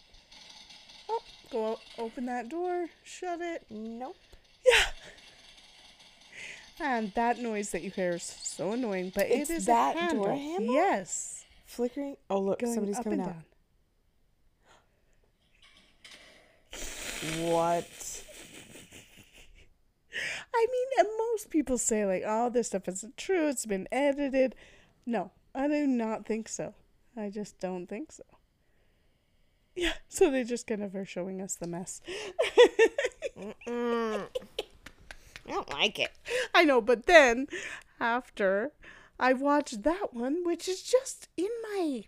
[1.08, 3.64] Oh, go open that door, shut it.
[3.70, 4.16] Nope.
[4.66, 4.84] Yeah.
[6.80, 10.14] And that noise that you hear is so annoying, but It's it is that a
[10.14, 10.74] door handle?
[10.74, 11.43] Yes.
[11.64, 12.16] Flickering.
[12.30, 13.26] Oh look, somebody's coming out.
[13.26, 13.44] down.
[17.38, 17.88] What?
[20.54, 23.48] I mean, and most people say like, "Oh, this stuff isn't true.
[23.48, 24.54] It's been edited."
[25.06, 26.74] No, I do not think so.
[27.16, 28.24] I just don't think so.
[29.74, 32.00] Yeah, so they just kind of are showing us the mess.
[33.66, 34.26] I
[35.46, 36.12] don't like it.
[36.54, 37.48] I know, but then
[38.00, 38.72] after
[39.18, 42.04] I watched that one, which is just in my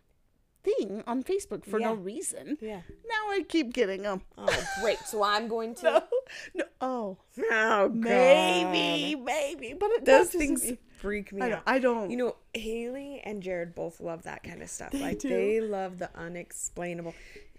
[0.65, 2.59] thing on Facebook for no reason.
[2.61, 2.81] Yeah.
[3.09, 4.23] Now I keep getting them.
[4.37, 4.99] Oh, great.
[5.01, 6.05] So I'm going to.
[6.55, 6.65] No, no.
[6.81, 7.17] Oh,
[7.53, 10.79] Oh, maybe, maybe, but it Those does things me.
[10.99, 11.51] freak me I out.
[11.51, 11.63] don't.
[11.67, 12.11] I don't.
[12.11, 14.91] You know, Haley and Jared both love that kind of stuff.
[14.91, 15.29] They like do.
[15.29, 17.15] they love the unexplainable.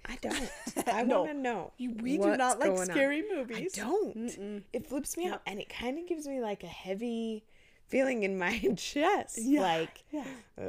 [0.06, 0.52] I don't.
[0.88, 1.20] I No.
[1.22, 1.72] want to know.
[1.80, 3.46] we do not like scary on.
[3.46, 4.64] scary I don't.
[4.74, 7.46] It flips me out, and it kind of gives me like a heavy
[7.88, 9.38] feeling in my chest.
[9.42, 9.62] Yeah.
[9.62, 10.24] Like, Yeah.
[10.58, 10.64] uh,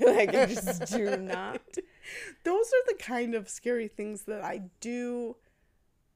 [0.06, 1.60] like I just do not.
[2.44, 5.36] Those are the kind of scary things that I do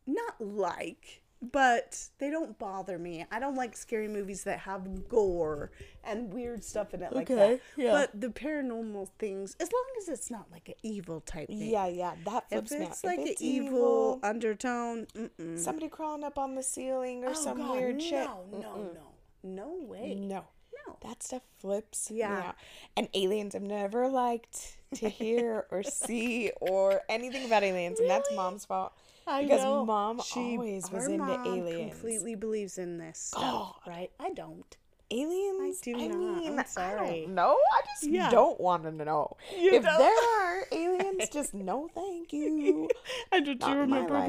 [0.06, 3.26] not like, but they don't bother me.
[3.30, 5.70] I don't like scary movies that have gore
[6.02, 7.60] and weird stuff in it like that.
[7.76, 7.92] Yeah.
[7.92, 11.58] But the paranormal things, as long as it's not like an evil type thing.
[11.70, 12.90] Yeah, yeah, that If flips me out.
[12.90, 15.58] it's like if an it's evil undertone, mm-mm.
[15.58, 18.24] somebody crawling up on the ceiling or Oh, some God, weird shit.
[18.26, 18.58] No, no,
[18.94, 19.00] no.
[19.44, 20.14] No way.
[20.14, 20.44] No.
[20.86, 20.96] No.
[21.02, 22.48] That stuff flips me Yeah.
[22.48, 22.56] out.
[22.96, 28.30] And aliens I've never liked to hear or see or anything about aliens, and that's
[28.34, 28.92] mom's fault.
[29.26, 29.84] I Because know.
[29.84, 31.92] mom She- always was into aliens.
[31.92, 33.74] Completely believes in this stuff, God.
[33.86, 34.10] right?
[34.20, 34.76] I don't.
[35.10, 35.80] Aliens?
[35.80, 36.18] I do I not.
[36.18, 37.26] mean, I'm I sorry.
[37.26, 37.56] know.
[37.76, 38.30] I just Yeah.
[38.30, 39.36] don't want them to know.
[39.56, 39.98] You if don't?
[39.98, 42.88] there are aliens, just no thank you.
[43.30, 44.26] And don't Not you in my remember?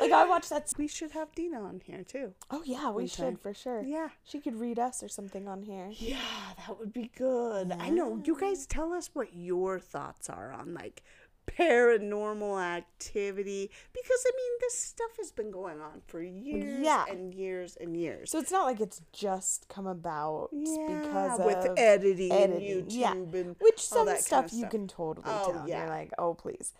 [0.00, 0.72] Like I watched that.
[0.78, 2.32] We should have Dina on here too.
[2.50, 3.36] Oh yeah, we should time.
[3.36, 3.82] for sure.
[3.82, 4.08] Yeah.
[4.24, 5.88] She could read us or something on here.
[5.92, 6.16] Yeah,
[6.58, 7.72] that would be good.
[7.72, 8.20] I know.
[8.24, 11.02] You guys tell us what your thoughts are on like
[11.46, 17.04] paranormal activity because I mean this stuff has been going on for years Yeah.
[17.08, 18.30] and years and years.
[18.30, 22.92] So it's not like it's just come about because with of editing, and editing, YouTube
[22.92, 23.12] yeah.
[23.12, 25.68] and which all some that kind stuff you can totally Oh, tell.
[25.68, 25.80] yeah.
[25.80, 26.72] You're like, oh please.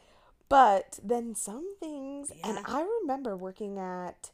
[0.51, 4.31] But then some things, and I remember working at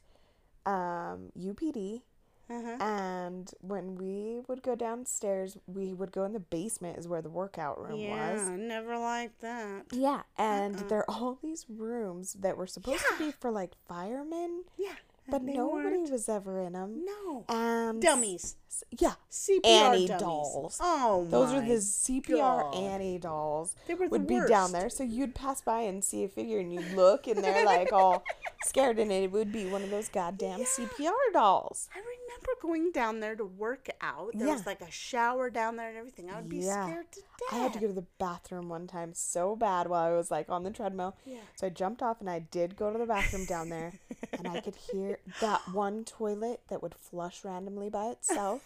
[0.65, 2.01] um, UPD,
[2.49, 2.77] Uh-huh.
[2.83, 7.29] and when we would go downstairs, we would go in the basement, is where the
[7.29, 8.41] workout room Yeah, was.
[8.49, 9.85] I never liked that.
[9.91, 14.63] Yeah, and there are all these rooms that were supposed to be for like firemen,
[14.77, 14.95] Yeah,
[15.29, 16.11] but nobody weren't.
[16.11, 17.03] was ever in them.
[17.05, 17.45] No.
[17.49, 18.55] And Dummies.
[18.99, 20.21] Yeah, CPR Annie dummies.
[20.21, 20.77] dolls.
[20.79, 22.75] Oh, Those are the CPR God.
[22.75, 23.75] Annie dolls.
[23.87, 26.59] They were the would be down there, so you'd pass by and see a figure,
[26.59, 28.23] and you'd look, and they're like all
[28.65, 31.89] scared, and it would be one of those goddamn CPR dolls.
[31.95, 34.31] I remember going down there to work out.
[34.35, 34.53] There Yeah.
[34.53, 36.29] was like a shower down there and everything.
[36.29, 36.85] I would be Yeah.
[36.85, 37.53] scared to death.
[37.53, 40.49] I had to go to the bathroom one time so bad while I was like
[40.49, 41.15] on the treadmill.
[41.25, 41.37] Yeah.
[41.55, 43.93] So I jumped off and I did go to the bathroom down there,
[44.37, 48.61] and I could hear that one toilet that would flush randomly by itself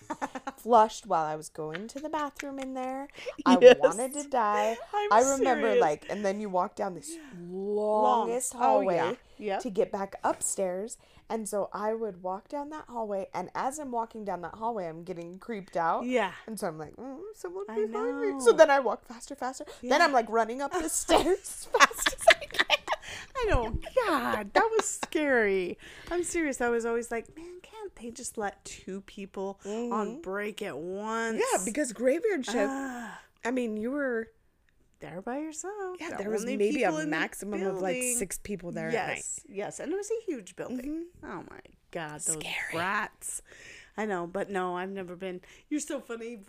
[0.58, 3.08] flushed while I was going to the bathroom in there.
[3.46, 3.78] I Yes.
[3.80, 4.78] wanted to die.
[4.94, 5.82] I'm I remember serious.
[5.82, 7.18] like, and then you walk down this
[7.72, 9.14] longest Oh, hallway yeah.
[9.38, 9.62] Yep.
[9.62, 10.98] to get back upstairs.
[11.30, 14.86] And so I would walk down that hallway, and as I'm walking down that hallway,
[14.88, 16.04] I'm getting creeped out.
[16.06, 16.34] Yeah.
[16.46, 18.42] And so I'm like, mm, someone behind me.
[18.42, 19.64] So then I walk faster, faster.
[19.82, 22.28] Then I'm like running up the stairs as fast as
[23.42, 23.78] I know.
[24.08, 25.78] God, that was scary.
[26.10, 26.62] I'm serious.
[26.62, 31.36] I was always like, man, can't they just let two people on break at once?
[31.42, 31.58] Mm-hmm.
[31.58, 32.58] Yeah, because graveyard shift.
[32.70, 34.28] Ah, I mean, you were.
[35.00, 35.98] there by yourself.
[36.00, 38.90] Yeah, The there was maybe a people in the maximum of like six people there
[38.90, 39.16] at night.
[39.18, 41.06] Yes, yes, and it was a huge building.
[41.24, 41.60] Oh my
[41.92, 42.76] god, those Scary.
[42.76, 43.42] rats!
[43.98, 45.42] I know, but no, I've never been.
[45.70, 46.40] You're so funny.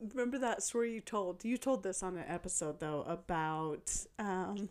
[0.00, 1.44] Remember that story you told?
[1.44, 4.70] You told this on an episode though about um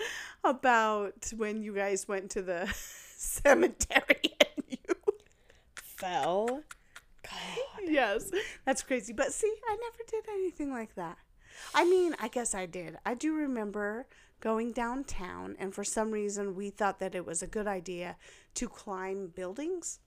[0.44, 2.68] about when you guys went to the
[3.16, 4.78] cemetery and you
[5.74, 6.62] Fell
[7.82, 8.30] yes,
[8.64, 9.12] that's crazy.
[9.12, 11.18] But see, I never did anything like that.
[11.74, 12.98] I mean, I guess I did.
[13.04, 14.06] I do remember
[14.40, 18.16] going downtown, and for some reason, we thought that it was a good idea
[18.54, 19.98] to climb buildings.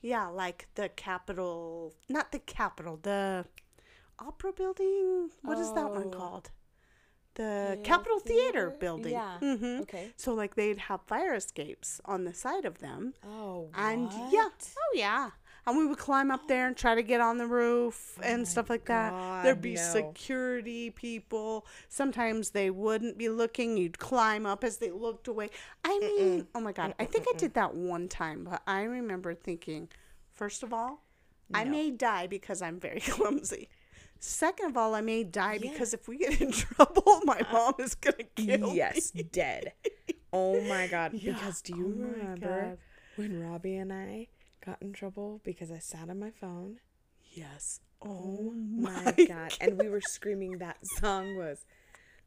[0.00, 3.44] Yeah, like the Capitol, not the Capitol, the
[4.18, 5.30] Opera Building.
[5.42, 6.10] What is that one Oh.
[6.10, 6.50] called?
[7.40, 8.76] The Yeah, Capitol Theater, theater?
[8.78, 9.12] building.
[9.12, 9.38] Yeah.
[9.38, 10.12] hmm Okay.
[10.16, 13.14] So, like, they'd have fire escapes on the side of them.
[13.26, 14.68] Oh, And yeah, what?
[14.78, 15.30] oh yeah.
[15.66, 18.68] And we would climb up there and try to get on the roof and stuff
[18.70, 19.12] like that.
[19.42, 19.80] There'd be no.
[19.98, 21.66] security people.
[21.88, 23.76] Sometimes they wouldn't be looking.
[23.76, 25.50] You'd climb up as they looked away.
[25.84, 26.94] I mean, oh my God.
[26.98, 29.88] I think I did that one time, but I remember thinking,
[30.32, 31.02] first of all,
[31.52, 33.68] I may die because I'm very clumsy.
[34.22, 37.74] Second of all, I may die because if we get in trouble, my uh, mom
[37.78, 39.22] is going to kill yes, me.
[39.22, 39.72] dead.
[40.32, 41.12] Oh my god!
[41.14, 41.32] Yeah.
[41.32, 42.78] Because do you Oh remember
[43.16, 44.28] when Robbie and I
[44.64, 46.80] got in trouble because I sat on my phone?
[47.32, 47.80] Yes.
[48.02, 49.54] Oh, oh my god!
[49.58, 51.64] And we were screaming that song was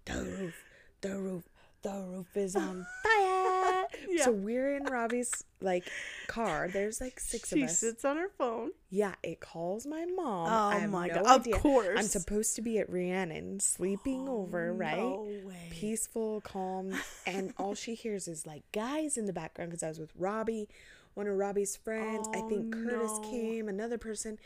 [0.06, 0.56] the roof,
[1.02, 1.44] the roof,
[1.84, 3.83] the roof is on fire.
[4.10, 4.26] Yeah.
[4.26, 5.86] So we're in Robbie's like
[6.28, 6.70] car.
[6.72, 7.80] There's like six She of us.
[7.80, 8.72] She sits on her phone.
[8.90, 10.48] Yeah, it calls my mom.
[10.48, 11.94] Oh I have my no God, of idea.
[11.98, 14.98] I'm supposed to be at Rhiannon, sleeping over, oh, right?
[14.98, 15.70] No way.
[15.72, 16.94] Peaceful, calm,
[17.26, 20.70] and all she hears is like guys in the background because I was with Robbie,
[21.14, 22.28] one of Robbie's friends.
[22.34, 23.30] I Oh, think Curtis no.
[23.30, 24.38] came, another person,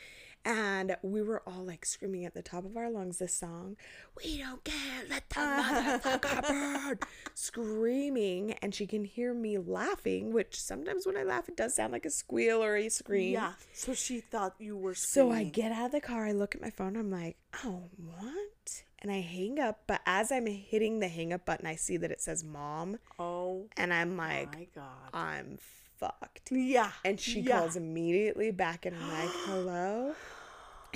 [0.47, 3.75] and we were all like screaming at the top of our lungs this song.
[4.23, 6.99] We don't care, let the motherfucker burn,
[7.33, 11.91] screaming, and she can hear me laughing, which sometimes when I laugh, it does sound
[11.91, 13.33] like a squeal or a scream.
[13.33, 13.53] Yeah.
[13.73, 15.33] So she thought you were screaming.
[15.33, 17.89] So I get out of the car, I look at my phone, I'm like, oh,
[17.97, 18.83] what?
[18.99, 22.09] And I hang up, but as I'm hitting the hang up button, I see that
[22.09, 25.09] it says mom, Oh and I'm like, my god.
[25.13, 25.57] I'm
[25.97, 26.51] fucked.
[26.51, 26.91] Yeah.
[27.03, 27.59] And she yeah.
[27.59, 30.15] calls immediately back, and I'm like, hello?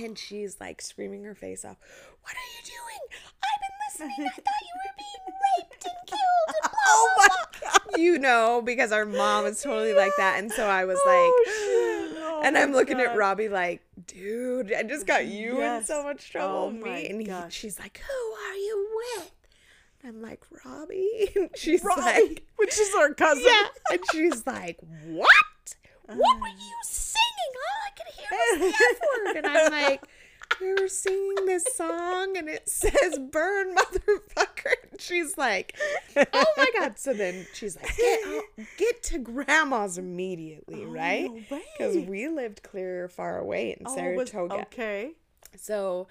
[0.04, 1.78] And she's like screaming her face off,
[2.24, 3.22] What are you doing?
[3.44, 4.28] I've been listening.
[4.28, 6.56] I thought you were being raped and killed.
[6.64, 10.40] And blah, Oh blah, my blah." You know, because our mom is totally like that.
[10.40, 11.44] And so I was oh, like, Oh,
[12.14, 12.24] shit.
[12.24, 15.82] Oh and I'm looking at Robbie like, dude, I just got you Yes.
[15.82, 16.58] in so much oh trouble.
[16.58, 17.08] Oh and my me.
[17.10, 18.88] And he, she's like, who are you
[19.18, 19.32] with?
[20.04, 21.30] And I'm like, Robbie.
[21.36, 23.44] And she's Robbie, like, which is our cousin.
[23.46, 23.68] yeah.
[23.92, 25.30] And she's like, what?
[26.18, 27.54] What were you singing?
[27.56, 29.38] All I could hear was the F word.
[29.38, 30.04] And I'm like,
[30.62, 34.74] we were singing this song and it says burn motherfucker.
[34.92, 35.76] And she's like,
[36.16, 37.00] oh my God.
[37.00, 38.44] So then she's like, get, out,
[38.78, 41.30] get to grandma's immediately, right?
[41.30, 42.04] Oh, no Because way.
[42.06, 44.56] we lived clear far away in Oh, was- Saratoga.
[44.62, 45.12] okay.
[45.58, 46.08] So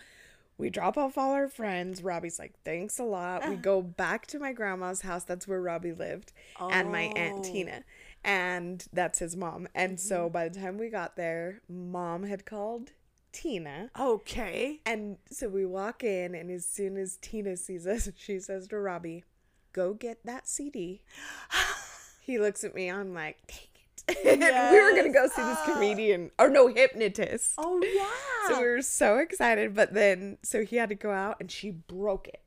[0.59, 2.03] we drop off all our friends.
[2.03, 3.49] Robbie's like, thanks a lot.
[3.49, 3.59] We ah.
[3.61, 5.25] go back to my grandma's house.
[5.25, 6.33] That's where Robbie lived.
[6.61, 7.43] And my Aunt Oh.
[7.43, 7.83] Tina.
[8.25, 9.67] And that's his mom.
[9.75, 10.33] And so Mm-hmm.
[10.33, 12.91] by the time we got there, mom had called
[13.33, 13.91] Tina.
[13.99, 14.81] Okay.
[14.85, 18.79] And so we walk in, and as soon as Tina sees us, she says to
[18.79, 19.25] Robbie,
[19.73, 21.03] Go get that CD.
[22.21, 24.43] he looks at me, I'm like, Dang it.
[24.43, 27.53] and we were going to go see this comedian, or no, hypnotist.
[27.59, 28.09] Oh yeah.
[28.49, 31.71] So we were so excited, but then so he had to go out and she
[31.71, 32.43] broke it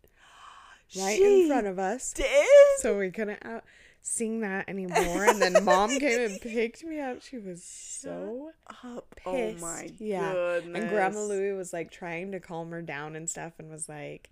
[0.98, 2.12] right She in front of us.
[2.12, 2.28] did.
[2.80, 3.64] So we couldn't out
[4.06, 5.24] sing that anymore.
[5.26, 7.22] And then mom came and picked me up.
[7.24, 8.52] She was so
[8.84, 9.16] Up.
[9.16, 9.64] pissed.
[9.64, 10.32] Oh my yeah.
[10.34, 10.82] goodness.
[10.82, 14.30] And Grandma Louie was like trying to calm her down and stuff and was like,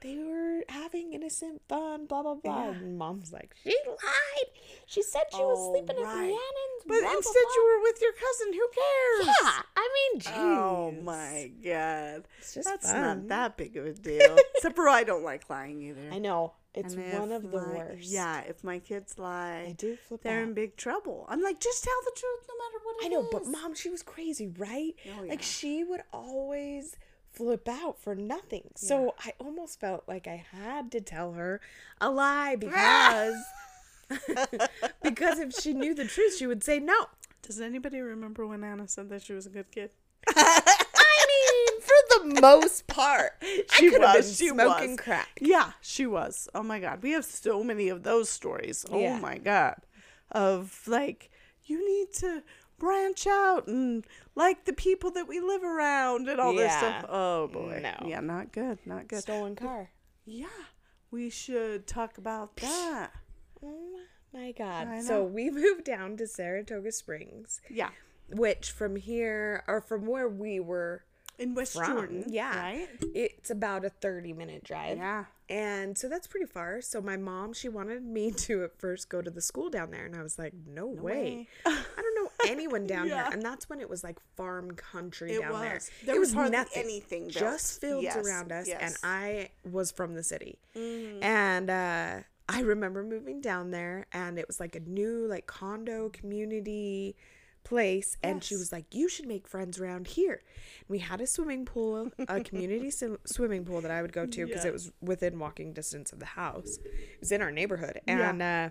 [0.00, 2.64] they were having innocent fun, blah blah blah.
[2.64, 2.70] Yeah.
[2.72, 4.50] And mom's like, she lied.
[4.86, 6.16] She said she was Oh, sleeping at right.
[6.16, 6.82] Rhiannon's.
[6.86, 8.52] But blah, blah, instead, blah." you were with your cousin.
[8.52, 9.26] Who cares?
[9.42, 10.32] Yeah, I mean, geez.
[10.36, 12.24] Oh my god.
[12.40, 13.00] It's just That's fun.
[13.00, 14.36] not that big of a deal.
[14.56, 16.10] Except for I don't like lying either.
[16.12, 16.52] I know.
[16.74, 18.08] It's And one of the my- worst.
[18.10, 20.48] Yeah, if my kids lie, I do flip they're out.
[20.48, 21.24] in big trouble.
[21.28, 23.90] I'm like, just tell the truth no matter what it I know, but mom, she
[23.90, 24.94] was crazy, right?
[25.06, 25.30] Oh, yeah.
[25.30, 26.96] Like she would always
[27.30, 28.62] flip out for nothing.
[28.64, 28.70] Yeah.
[28.88, 31.60] So I almost felt like I had to tell her
[32.00, 33.36] a lie because
[35.02, 37.06] because if she knew the truth, she would say no.
[37.42, 39.90] Does anybody remember when Anna said that she was a good kid?
[42.10, 45.00] I mean, for the most part, She I could have been was, she smoking was.
[45.00, 45.38] crack.
[45.40, 46.48] Yeah, she was.
[46.54, 48.84] Oh my god, we have so many of those stories.
[48.90, 49.18] Oh Yeah.
[49.18, 49.76] my god,
[50.30, 51.30] of like
[51.64, 52.42] you need to
[52.78, 57.04] branch out and like the people that we live around and all this stuff.
[57.08, 58.06] Oh boy, No.
[58.06, 59.22] yeah, not good, not good.
[59.22, 59.90] Stolen car.
[60.24, 60.46] Yeah,
[61.10, 63.10] we should talk about that.
[63.62, 63.98] Oh
[64.32, 65.02] my god.
[65.04, 67.90] So we moved down to Saratoga Springs, Yeah,
[68.28, 71.04] which from here or from where we were
[71.38, 72.24] in West from, Jordan.
[72.28, 72.88] yeah, right.
[73.14, 74.96] it's about a 30 minute drive.
[74.98, 75.24] Yeah.
[75.50, 76.80] And so that's pretty far.
[76.80, 80.06] So my mom, she wanted me to at first go to the school down there.
[80.06, 81.02] And I was like, no, way.
[81.02, 81.48] way.
[81.66, 83.24] I don't know anyone down Yeah.
[83.24, 85.74] here, and that's when it was like farm country It down there.
[85.74, 85.90] was.
[86.06, 87.34] There it was was hardly nothing, anything built.
[87.34, 88.94] just fields Yes, around us, and.
[89.04, 91.22] I was from the city, Mm.
[91.22, 92.16] and uh,
[92.48, 97.16] I remember moving down there, and it was like a new like condo community
[97.64, 100.42] place and she was like you should make friends around here
[100.80, 104.26] and we had a swimming pool a community sim- swimming pool that i would go
[104.26, 104.68] to because Yeah.
[104.70, 108.70] it was within walking distance of the house it was in our neighborhood and uh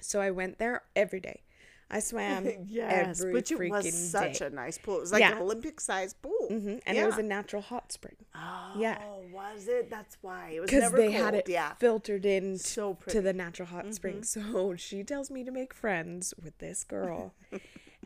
[0.00, 1.42] so i went there every day
[1.90, 4.96] i swam yes, every which it freaking was such day a nice pool.
[4.98, 5.36] It was like Yeah.
[5.36, 6.48] an Olympic sized pool.
[6.50, 8.98] Mhm, and it was a natural hot spring Oh, yeah.
[9.32, 9.88] was it?
[9.88, 11.20] That's why it was because never they cold.
[11.24, 11.74] had it Yeah.
[11.74, 13.18] filtered in So to pretty.
[13.18, 13.24] Mm-hmm.
[13.26, 14.24] the natural hot spring.
[14.24, 17.34] So she tells me to make friends with this girl.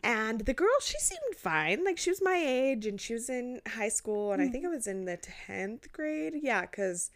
[0.03, 1.83] And the girl, she seemed fine.
[1.83, 4.31] Like she was my age and she was in high school.
[4.31, 4.51] And I hmm.
[4.51, 6.35] think I was in the 10th grade.
[6.41, 7.11] Yeah, because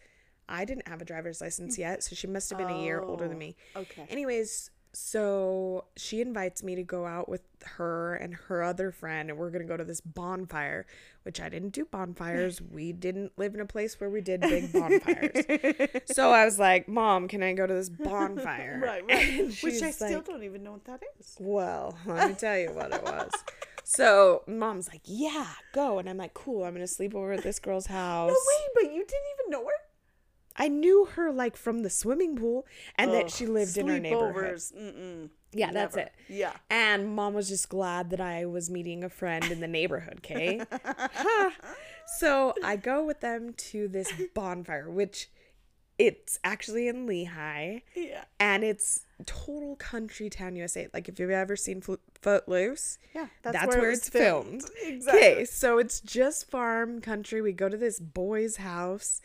[0.47, 1.79] I didn't have a driver's license mm.
[1.79, 2.03] yet.
[2.03, 3.55] So she must have been a year older than Oh, me.
[3.75, 4.05] okay.
[4.09, 9.37] Anyways, so she invites me to go out with her and her other friend, and
[9.37, 10.85] we're gonna go to this bonfire,
[11.23, 12.61] which I didn't do bonfires.
[12.71, 15.45] we didn't live in a place where we did big bonfires.
[16.05, 18.81] so I was like, Mom, can I go to this bonfire?
[18.85, 19.39] Right, right.
[19.61, 21.35] Which I she's still like, don't even know what that is.
[21.39, 23.31] Well, let me tell you what it was.
[23.83, 25.99] So mom's like, Yeah, go.
[25.99, 28.29] And I'm like, Cool, I'm gonna sleep over at this girl's house.
[28.29, 29.71] No, wait, but you didn't even know her?
[30.57, 34.55] I knew her like from the swimming pool and that she lived in our neighborhood.
[34.57, 35.29] Mm-mm.
[35.53, 36.11] Yeah, that's it.
[36.27, 36.51] Yeah.
[36.69, 40.61] And mom was just glad that I was meeting a friend in the neighborhood, okay?
[42.19, 45.29] So I go with them to this bonfire, which
[45.97, 48.25] it's actually in Lehi Yeah.
[48.39, 50.87] and it's total country town USA.
[50.93, 54.61] Like if you've ever seen Fo- Footloose, Yeah, that's, that's where, where it it's filmed.
[54.63, 54.71] filmed.
[54.85, 55.21] Exactly.
[55.21, 57.41] Okay, so it's just farm country.
[57.41, 59.21] We go to this boy's house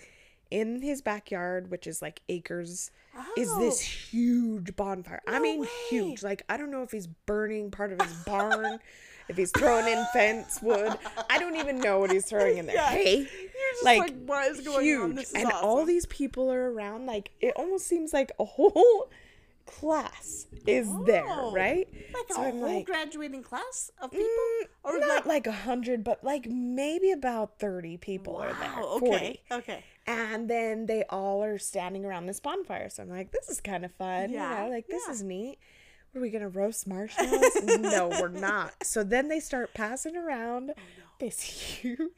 [0.51, 2.90] in his backyard, which is like acres.
[3.36, 3.84] Is this Oh.
[4.11, 5.20] huge bonfire?
[5.26, 5.68] I mean, way.
[5.90, 6.22] huge.
[6.22, 8.78] Like I don't know if he's burning part of his barn,
[9.28, 10.96] if he's throwing in fence wood.
[11.28, 12.74] I don't even know what he's throwing in there.
[12.76, 12.90] Yeah.
[12.90, 13.26] Hey, You're
[13.72, 15.24] just like, like, what is going huge, on?
[15.34, 17.07] And all these people are around.
[17.07, 19.11] Like it almost seems like a whole
[19.67, 21.89] class is there, Oh, right?
[22.15, 24.27] Like So a I'm whole like, graduating class of people?
[24.27, 28.71] Mm, or not like, like a hundred, but like maybe about thirty people are there.
[28.83, 29.07] wow, 40.
[29.15, 29.41] okay.
[29.53, 29.85] Okay.
[30.07, 32.89] And then they all are standing around this bonfire.
[32.91, 34.31] So I'm like, this is kind of fun.
[34.33, 35.13] Yeah, You know, like this yeah.
[35.13, 35.59] is neat.
[36.15, 37.63] Are we gonna roast marshmallows?
[37.79, 38.73] no, we're not.
[38.85, 40.81] So then they start passing around Oh,
[41.21, 41.41] this
[41.81, 42.11] huge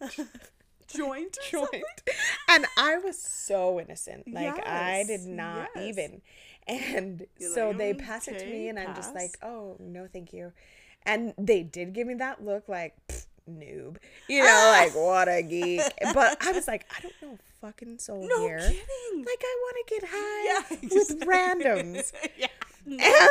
[0.97, 1.37] Joint.
[1.51, 1.69] joint.
[1.71, 1.83] something?
[2.49, 4.33] And I was so innocent.
[4.33, 5.85] Like I did not yes.
[5.89, 6.23] even.
[6.67, 10.07] And You're so like, they pass it to me and I'm just like, oh no,
[10.13, 10.53] thank you.
[11.05, 12.95] And they did give me that look like
[13.51, 13.97] noob.
[14.29, 15.81] You know, like what a geek.
[16.15, 18.59] But I was like, I don't know fucking soul No here.
[18.59, 19.25] kidding.
[19.25, 22.13] Like I want to get high Yeah, with randoms.
[22.39, 22.47] yeah.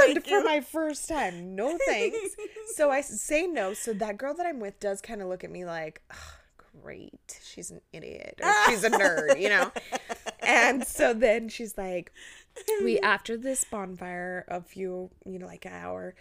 [0.07, 0.43] and for you.
[0.45, 2.18] my first time, no thanks.
[2.76, 3.74] so I say no.
[3.74, 6.18] So that girl that I'm with does kind of look at me like, "Ugh,
[6.82, 9.72] great, she's an idiot or she's a nerd, you know?
[10.43, 12.11] And so then she's like,
[12.84, 16.15] we, after this bonfire, a few, you know, like an hour,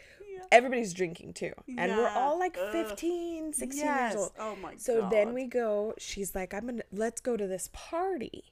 [0.53, 1.53] everybody's drinking too.
[1.79, 2.71] And we're all like Ugh.
[2.73, 4.13] 15, 16 Yes.
[4.13, 4.33] years old.
[4.39, 4.81] Oh my god.
[4.81, 8.45] So then we go, she's like, I'm gonna, let's go to this party.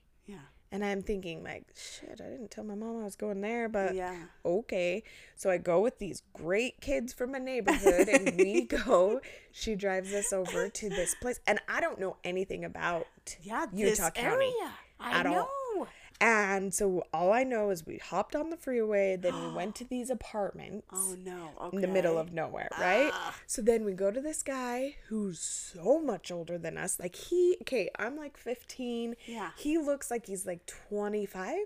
[0.70, 3.94] And I'm thinking, like, shit, I didn't tell my mom I was going there, but
[3.94, 4.14] Yeah.
[4.44, 5.02] okay.
[5.34, 9.20] So I go with these great kids from my neighborhood and we go.
[9.50, 11.40] She drives us over to this place.
[11.46, 13.06] And I don't know anything about
[13.40, 13.66] Yeah.
[13.72, 14.52] Utah County.
[15.00, 15.86] I at all.
[16.20, 19.84] And so all I know is we hopped on the freeway, then we went to
[19.88, 21.50] these apartments Oh no.
[21.66, 21.76] Okay.
[21.76, 23.10] in the middle of nowhere, right?
[23.12, 23.36] Ah.
[23.46, 26.98] So then we go to this guy who's so much older than us.
[26.98, 29.14] Like he, okay, I'm like 15.
[29.26, 29.50] Yeah.
[29.56, 31.56] He looks like he's like 25.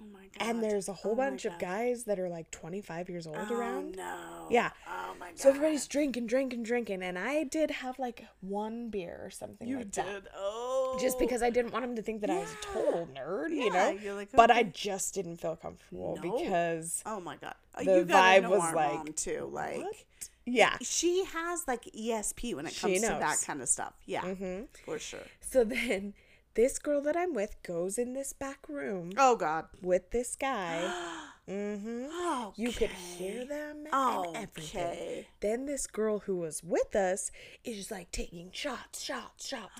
[0.00, 0.28] Oh my god.
[0.40, 3.54] And there's a whole Oh bunch of guys that are like 25 years old Oh
[3.54, 3.94] around.
[3.96, 4.48] no.
[4.50, 4.70] Yeah.
[4.88, 5.38] Oh my god.
[5.38, 7.02] So everybody's drinking, drinking, drinking.
[7.02, 10.04] And I did have like one beer or something You like did.
[10.04, 10.22] that.
[10.36, 10.63] Oh.
[11.00, 13.64] Just because I didn't want him to think that I was a total nerd, you
[13.66, 13.90] Yeah, know?
[13.90, 16.32] you're like, But I just didn't feel comfortable No.
[16.38, 17.54] because, Oh my god.
[17.74, 19.48] Uh, The you gotta vibe know was our like, mom too.
[19.52, 20.06] Like
[20.46, 20.76] yeah.
[20.82, 23.44] she has like ESP when it She comes to that knows.
[23.44, 23.94] kind of stuff.
[24.06, 24.22] Yeah.
[24.22, 24.66] Mhm.
[24.84, 25.20] For sure.
[25.40, 26.14] So then
[26.54, 29.66] this girl that I'm with goes in this back room Oh god.
[29.82, 30.80] with this guy.
[31.48, 32.06] mm-hmm.
[32.10, 32.52] Oh.
[32.56, 34.80] You could hear them Oh, and everything.
[34.82, 35.28] okay.
[35.40, 37.30] Then this girl who was with us
[37.64, 39.72] is like taking shots, shots, shots.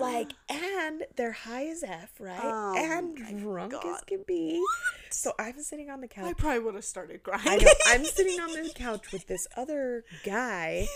[0.00, 2.40] like, and they're high as F, right?
[2.42, 4.62] Oh and drunk as can be.
[5.10, 6.24] So I'm sitting on the couch.
[6.24, 7.42] I probably would have started crying.
[7.44, 7.70] I know.
[7.86, 10.86] I'm sitting on the couch with this other guy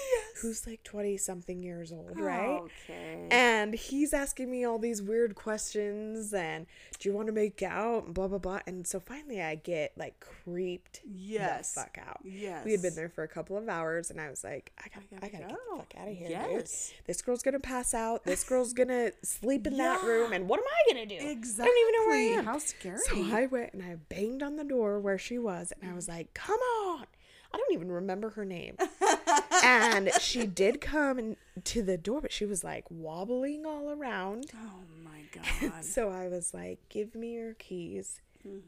[0.41, 2.61] who's like 20 something years old, right?
[2.89, 3.29] Okay.
[3.31, 6.67] And he's asking me all these weird questions and
[6.99, 8.61] do you want to make out and blah blah blah.
[8.67, 11.75] And so finally I get like creeped Yes.
[11.75, 12.21] the fuck out.
[12.25, 12.65] Yes.
[12.65, 15.07] We had been there for a couple of hours and I was like, I gotta,
[15.25, 16.89] I gotta gotta, get the fuck out of here, Yes.
[16.91, 17.07] dude.
[17.07, 18.25] This girl's gonna pass out.
[18.25, 21.17] This girl's gonna sleep in that room and what am I gonna do?
[21.29, 21.65] Exactly.
[21.65, 22.45] I don't even know where I am.
[22.47, 22.99] How scary.
[22.99, 26.09] So I went and I banged on the door where she was, and I was
[26.09, 27.07] like, "Come on!"
[27.53, 28.77] I don't even remember her name.
[29.65, 34.47] and she did come in to the door, but she was like wobbling all around.
[34.55, 35.21] oh my
[35.71, 35.85] god.
[35.85, 38.21] So I was like, "Give me your keys.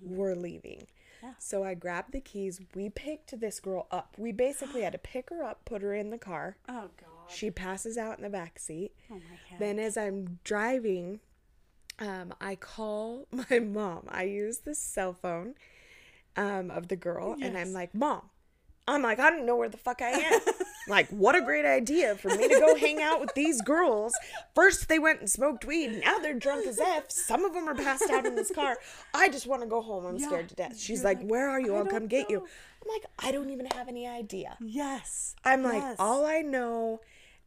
[0.03, 0.87] We're leaving."
[1.39, 2.61] So I grabbed the keys.
[2.74, 4.14] We picked this girl up.
[4.16, 6.57] We basically had to pick her up, put her in the car.
[6.68, 7.11] oh god.
[7.29, 8.93] She passes out in the back seat.
[9.11, 9.20] Oh my
[9.51, 9.59] god.
[9.59, 11.18] Then as I'm driving,
[11.99, 14.05] um, I call my mom.
[14.09, 15.55] I use the cell phone
[16.37, 18.31] um, of the girl, and I'm like, "Mom,"
[18.89, 20.41] I'm like, "I don't know where the fuck I am."
[20.89, 24.14] like, what a great idea for me to go hang out with these girls.
[24.55, 26.01] First they went and smoked weed.
[26.05, 27.11] Now they're drunk as f.
[27.11, 28.76] Some of them are passed out in this car.
[29.14, 30.07] I just want to go home.
[30.07, 30.26] I'm Yeah.
[30.28, 30.78] scared to death.
[30.78, 31.74] She's like, like, "Where are you?
[31.74, 32.39] "I I'll come get you."
[32.82, 35.34] I'm like, "I don't even have any idea." yes.
[35.45, 37.01] I'm like, all I know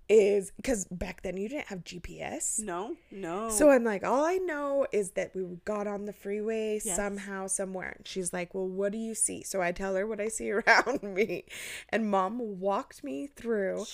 [0.09, 2.59] is because back then you didn't have GPS.
[2.59, 2.95] No.
[3.11, 3.49] No.
[3.49, 6.95] So I'm like, all I know is that we got on the freeway Yes.
[6.95, 7.93] somehow, somewhere.
[7.97, 9.43] And she's like, well, what do you see?
[9.43, 11.45] So I tell her what I see around me.
[11.89, 13.85] And mom walked me through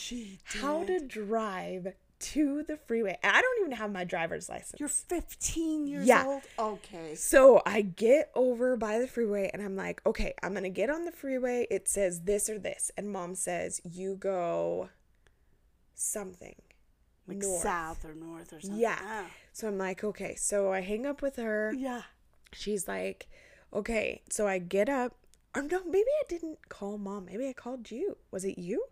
[0.45, 3.17] how to drive to the freeway.
[3.21, 4.79] And I don't even have my driver's license.
[4.79, 6.25] You're 15 years Yeah.
[6.25, 6.43] old.
[6.57, 7.13] Okay.
[7.15, 10.89] So I get over by the freeway and I'm like, okay, I'm going to get
[10.89, 11.67] on the freeway.
[11.69, 12.89] It says this or this.
[12.97, 14.89] And mom says, you go
[15.95, 16.55] something.
[17.27, 17.61] Like north.
[17.61, 18.79] south or north or something.
[18.79, 18.99] Yeah.
[19.01, 19.25] Ah.
[19.51, 20.35] So I'm like, okay.
[20.35, 21.73] So I hang up with her.
[21.75, 22.03] Yeah.
[22.51, 23.27] She's like,
[23.73, 24.21] okay.
[24.29, 25.15] So I get up.
[25.55, 27.25] Or no, maybe I didn't call mom.
[27.25, 28.17] Maybe I called you.
[28.29, 28.85] Was it you?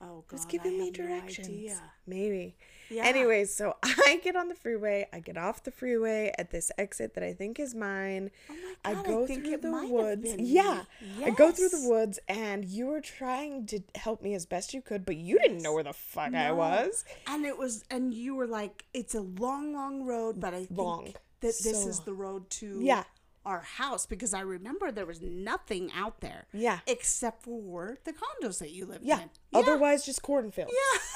[0.00, 0.36] Oh god.
[0.36, 1.48] Just giving I me no directions.
[1.48, 1.80] idea.
[2.06, 2.56] Maybe.
[2.90, 3.04] Yeah.
[3.06, 5.08] Anyways, so I get on the freeway.
[5.12, 8.30] I get off the freeway at this exit that I think is mine.
[8.50, 10.34] Oh my I God, I go think through it the woods.
[10.38, 10.82] Yeah.
[11.24, 14.82] I go through the woods and you were trying to help me as best you
[14.82, 17.04] could, but you didn't know where the fuck I was.
[17.26, 20.78] And it was, and you were like, it's a long, long road, but I think
[20.78, 21.04] Long.
[21.06, 23.04] that this is the road to Yeah.
[23.46, 26.46] Our house because I remember there was nothing out there.
[26.52, 26.80] Yeah.
[26.86, 29.22] Except for the condos that you lived Yeah.
[29.22, 29.30] in.
[29.54, 30.72] Otherwise, just cornfields.
[30.72, 31.00] Yeah.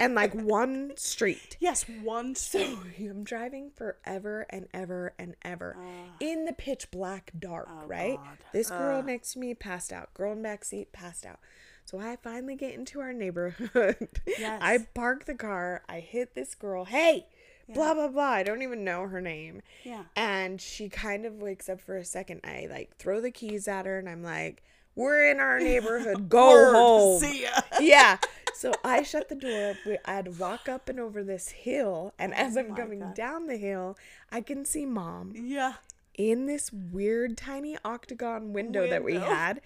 [0.00, 1.56] And like one street.
[1.60, 2.78] yes, one So street.
[3.08, 6.16] I'm driving forever and ever and ever Ah.
[6.18, 8.18] in the pitch black dark, right?
[8.20, 8.38] Oh, God.
[8.52, 10.12] This girl next to me passed out.
[10.12, 11.38] Girl in back seat passed out.
[11.84, 14.08] So I finally get into our neighborhood.
[14.26, 14.58] Yes.
[14.60, 15.84] I park the car.
[15.88, 16.86] I hit this girl.
[16.86, 17.26] Hey,
[17.68, 18.22] blah blah blah.
[18.30, 19.62] I don't even know her name.
[19.84, 20.04] Yeah.
[20.16, 22.40] And she kind of wakes up for a second.
[22.44, 24.62] I like throw the keys at her and I'm like,
[24.94, 26.28] "We're in our neighborhood.
[26.28, 26.74] Go Word.
[26.74, 27.60] home." See ya.
[27.80, 28.18] yeah.
[28.56, 29.74] So I shut the door.
[29.84, 32.74] We, I had to walk up and over this hill, and oh as I'm Oh
[32.76, 33.14] coming God.
[33.14, 33.98] down the hill,
[34.30, 35.72] I can see mom Yeah.
[36.16, 39.26] In this weird tiny octagon window, that we Window.
[39.28, 39.60] had.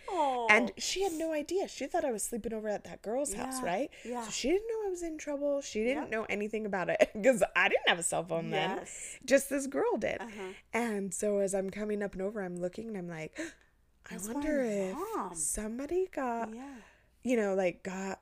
[0.51, 1.69] And she had no idea.
[1.69, 3.91] She thought I was sleeping over at that girl's house, right?
[4.05, 4.23] yeah.
[4.25, 5.61] So she didn't know I was in trouble.
[5.61, 6.11] She didn't Yep.
[6.11, 8.79] know anything about it because I didn't have a cell phone then.
[8.79, 9.19] Yes.
[9.25, 10.21] Just this girl did.
[10.21, 10.53] Uh-huh.
[10.73, 13.39] And so as I'm coming up and over, I'm looking and I'm like,
[14.11, 16.77] I That's wonder if mom." somebody got Yeah.
[17.23, 18.21] you know, like got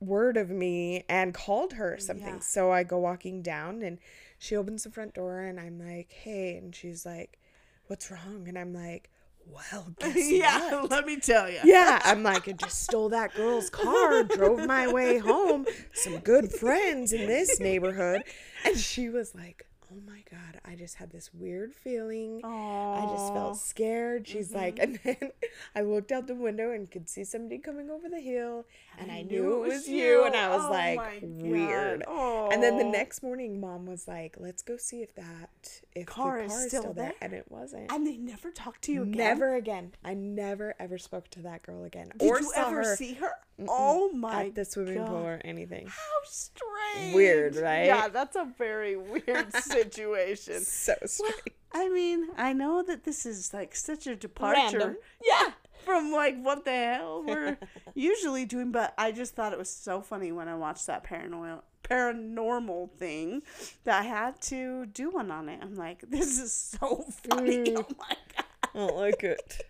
[0.00, 2.34] word of me and called her or something.
[2.34, 2.38] Yeah.
[2.40, 3.98] So I go walking down and
[4.38, 6.56] she opens the front door and I'm like, hey.
[6.56, 7.40] And she's like,
[7.88, 8.44] what's wrong?
[8.46, 9.10] And I'm like,
[9.46, 10.80] well, guess yeah.
[10.80, 10.90] what?
[10.90, 11.58] Let me tell you.
[11.64, 16.52] Yeah, I'm like, I just stole that girl's car, drove my way home, some good
[16.52, 18.22] friends in this neighborhood.
[18.64, 22.40] And she was like, oh my God, I just had this weird feeling.
[22.44, 24.26] I just felt scared.
[24.28, 25.08] She's like, mm-hmm.
[25.08, 25.32] and then
[25.74, 28.66] I looked out the window and could see somebody coming over the hill,
[28.98, 30.24] and I knew it was you.
[30.24, 32.04] And I was Oh like, weird.
[32.08, 36.38] And then the next morning, mom was like, let's go see if that if Car
[36.38, 37.04] the is car is still still there.
[37.04, 37.14] there?
[37.20, 37.90] And it wasn't.
[37.92, 39.16] And they never talked to you again.
[39.16, 39.92] Never again.
[40.04, 43.14] I never ever spoke to that girl again, Did or you saw ever her see
[43.14, 43.32] her?
[43.66, 45.08] Oh my at the swimming God.
[45.08, 45.86] pool or anything.
[45.86, 47.14] How strange.
[47.14, 47.86] Weird, right?
[47.86, 50.60] Yeah, that's a very weird situation.
[50.60, 51.34] So strange.
[51.72, 54.96] I mean, I know that this is like such a departure Random.
[55.24, 55.50] Yeah.
[55.84, 57.56] from like what the hell we're
[57.94, 61.62] usually doing, but I just thought it was so funny when I watched that paranormal
[61.84, 63.42] paranormal thing
[63.84, 65.60] that I had to do one on it.
[65.62, 67.58] I'm like, this is so funny.
[67.64, 67.78] Mm.
[67.78, 68.44] Oh my god.
[68.74, 69.62] I don't like it.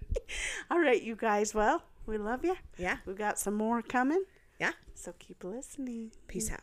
[0.70, 1.54] All right, you guys.
[1.54, 2.56] Well, we love you.
[2.78, 2.96] Yeah.
[3.06, 4.24] We got some more coming.
[4.58, 4.72] Yeah.
[4.94, 6.10] So keep listening.
[6.26, 6.60] Peace out.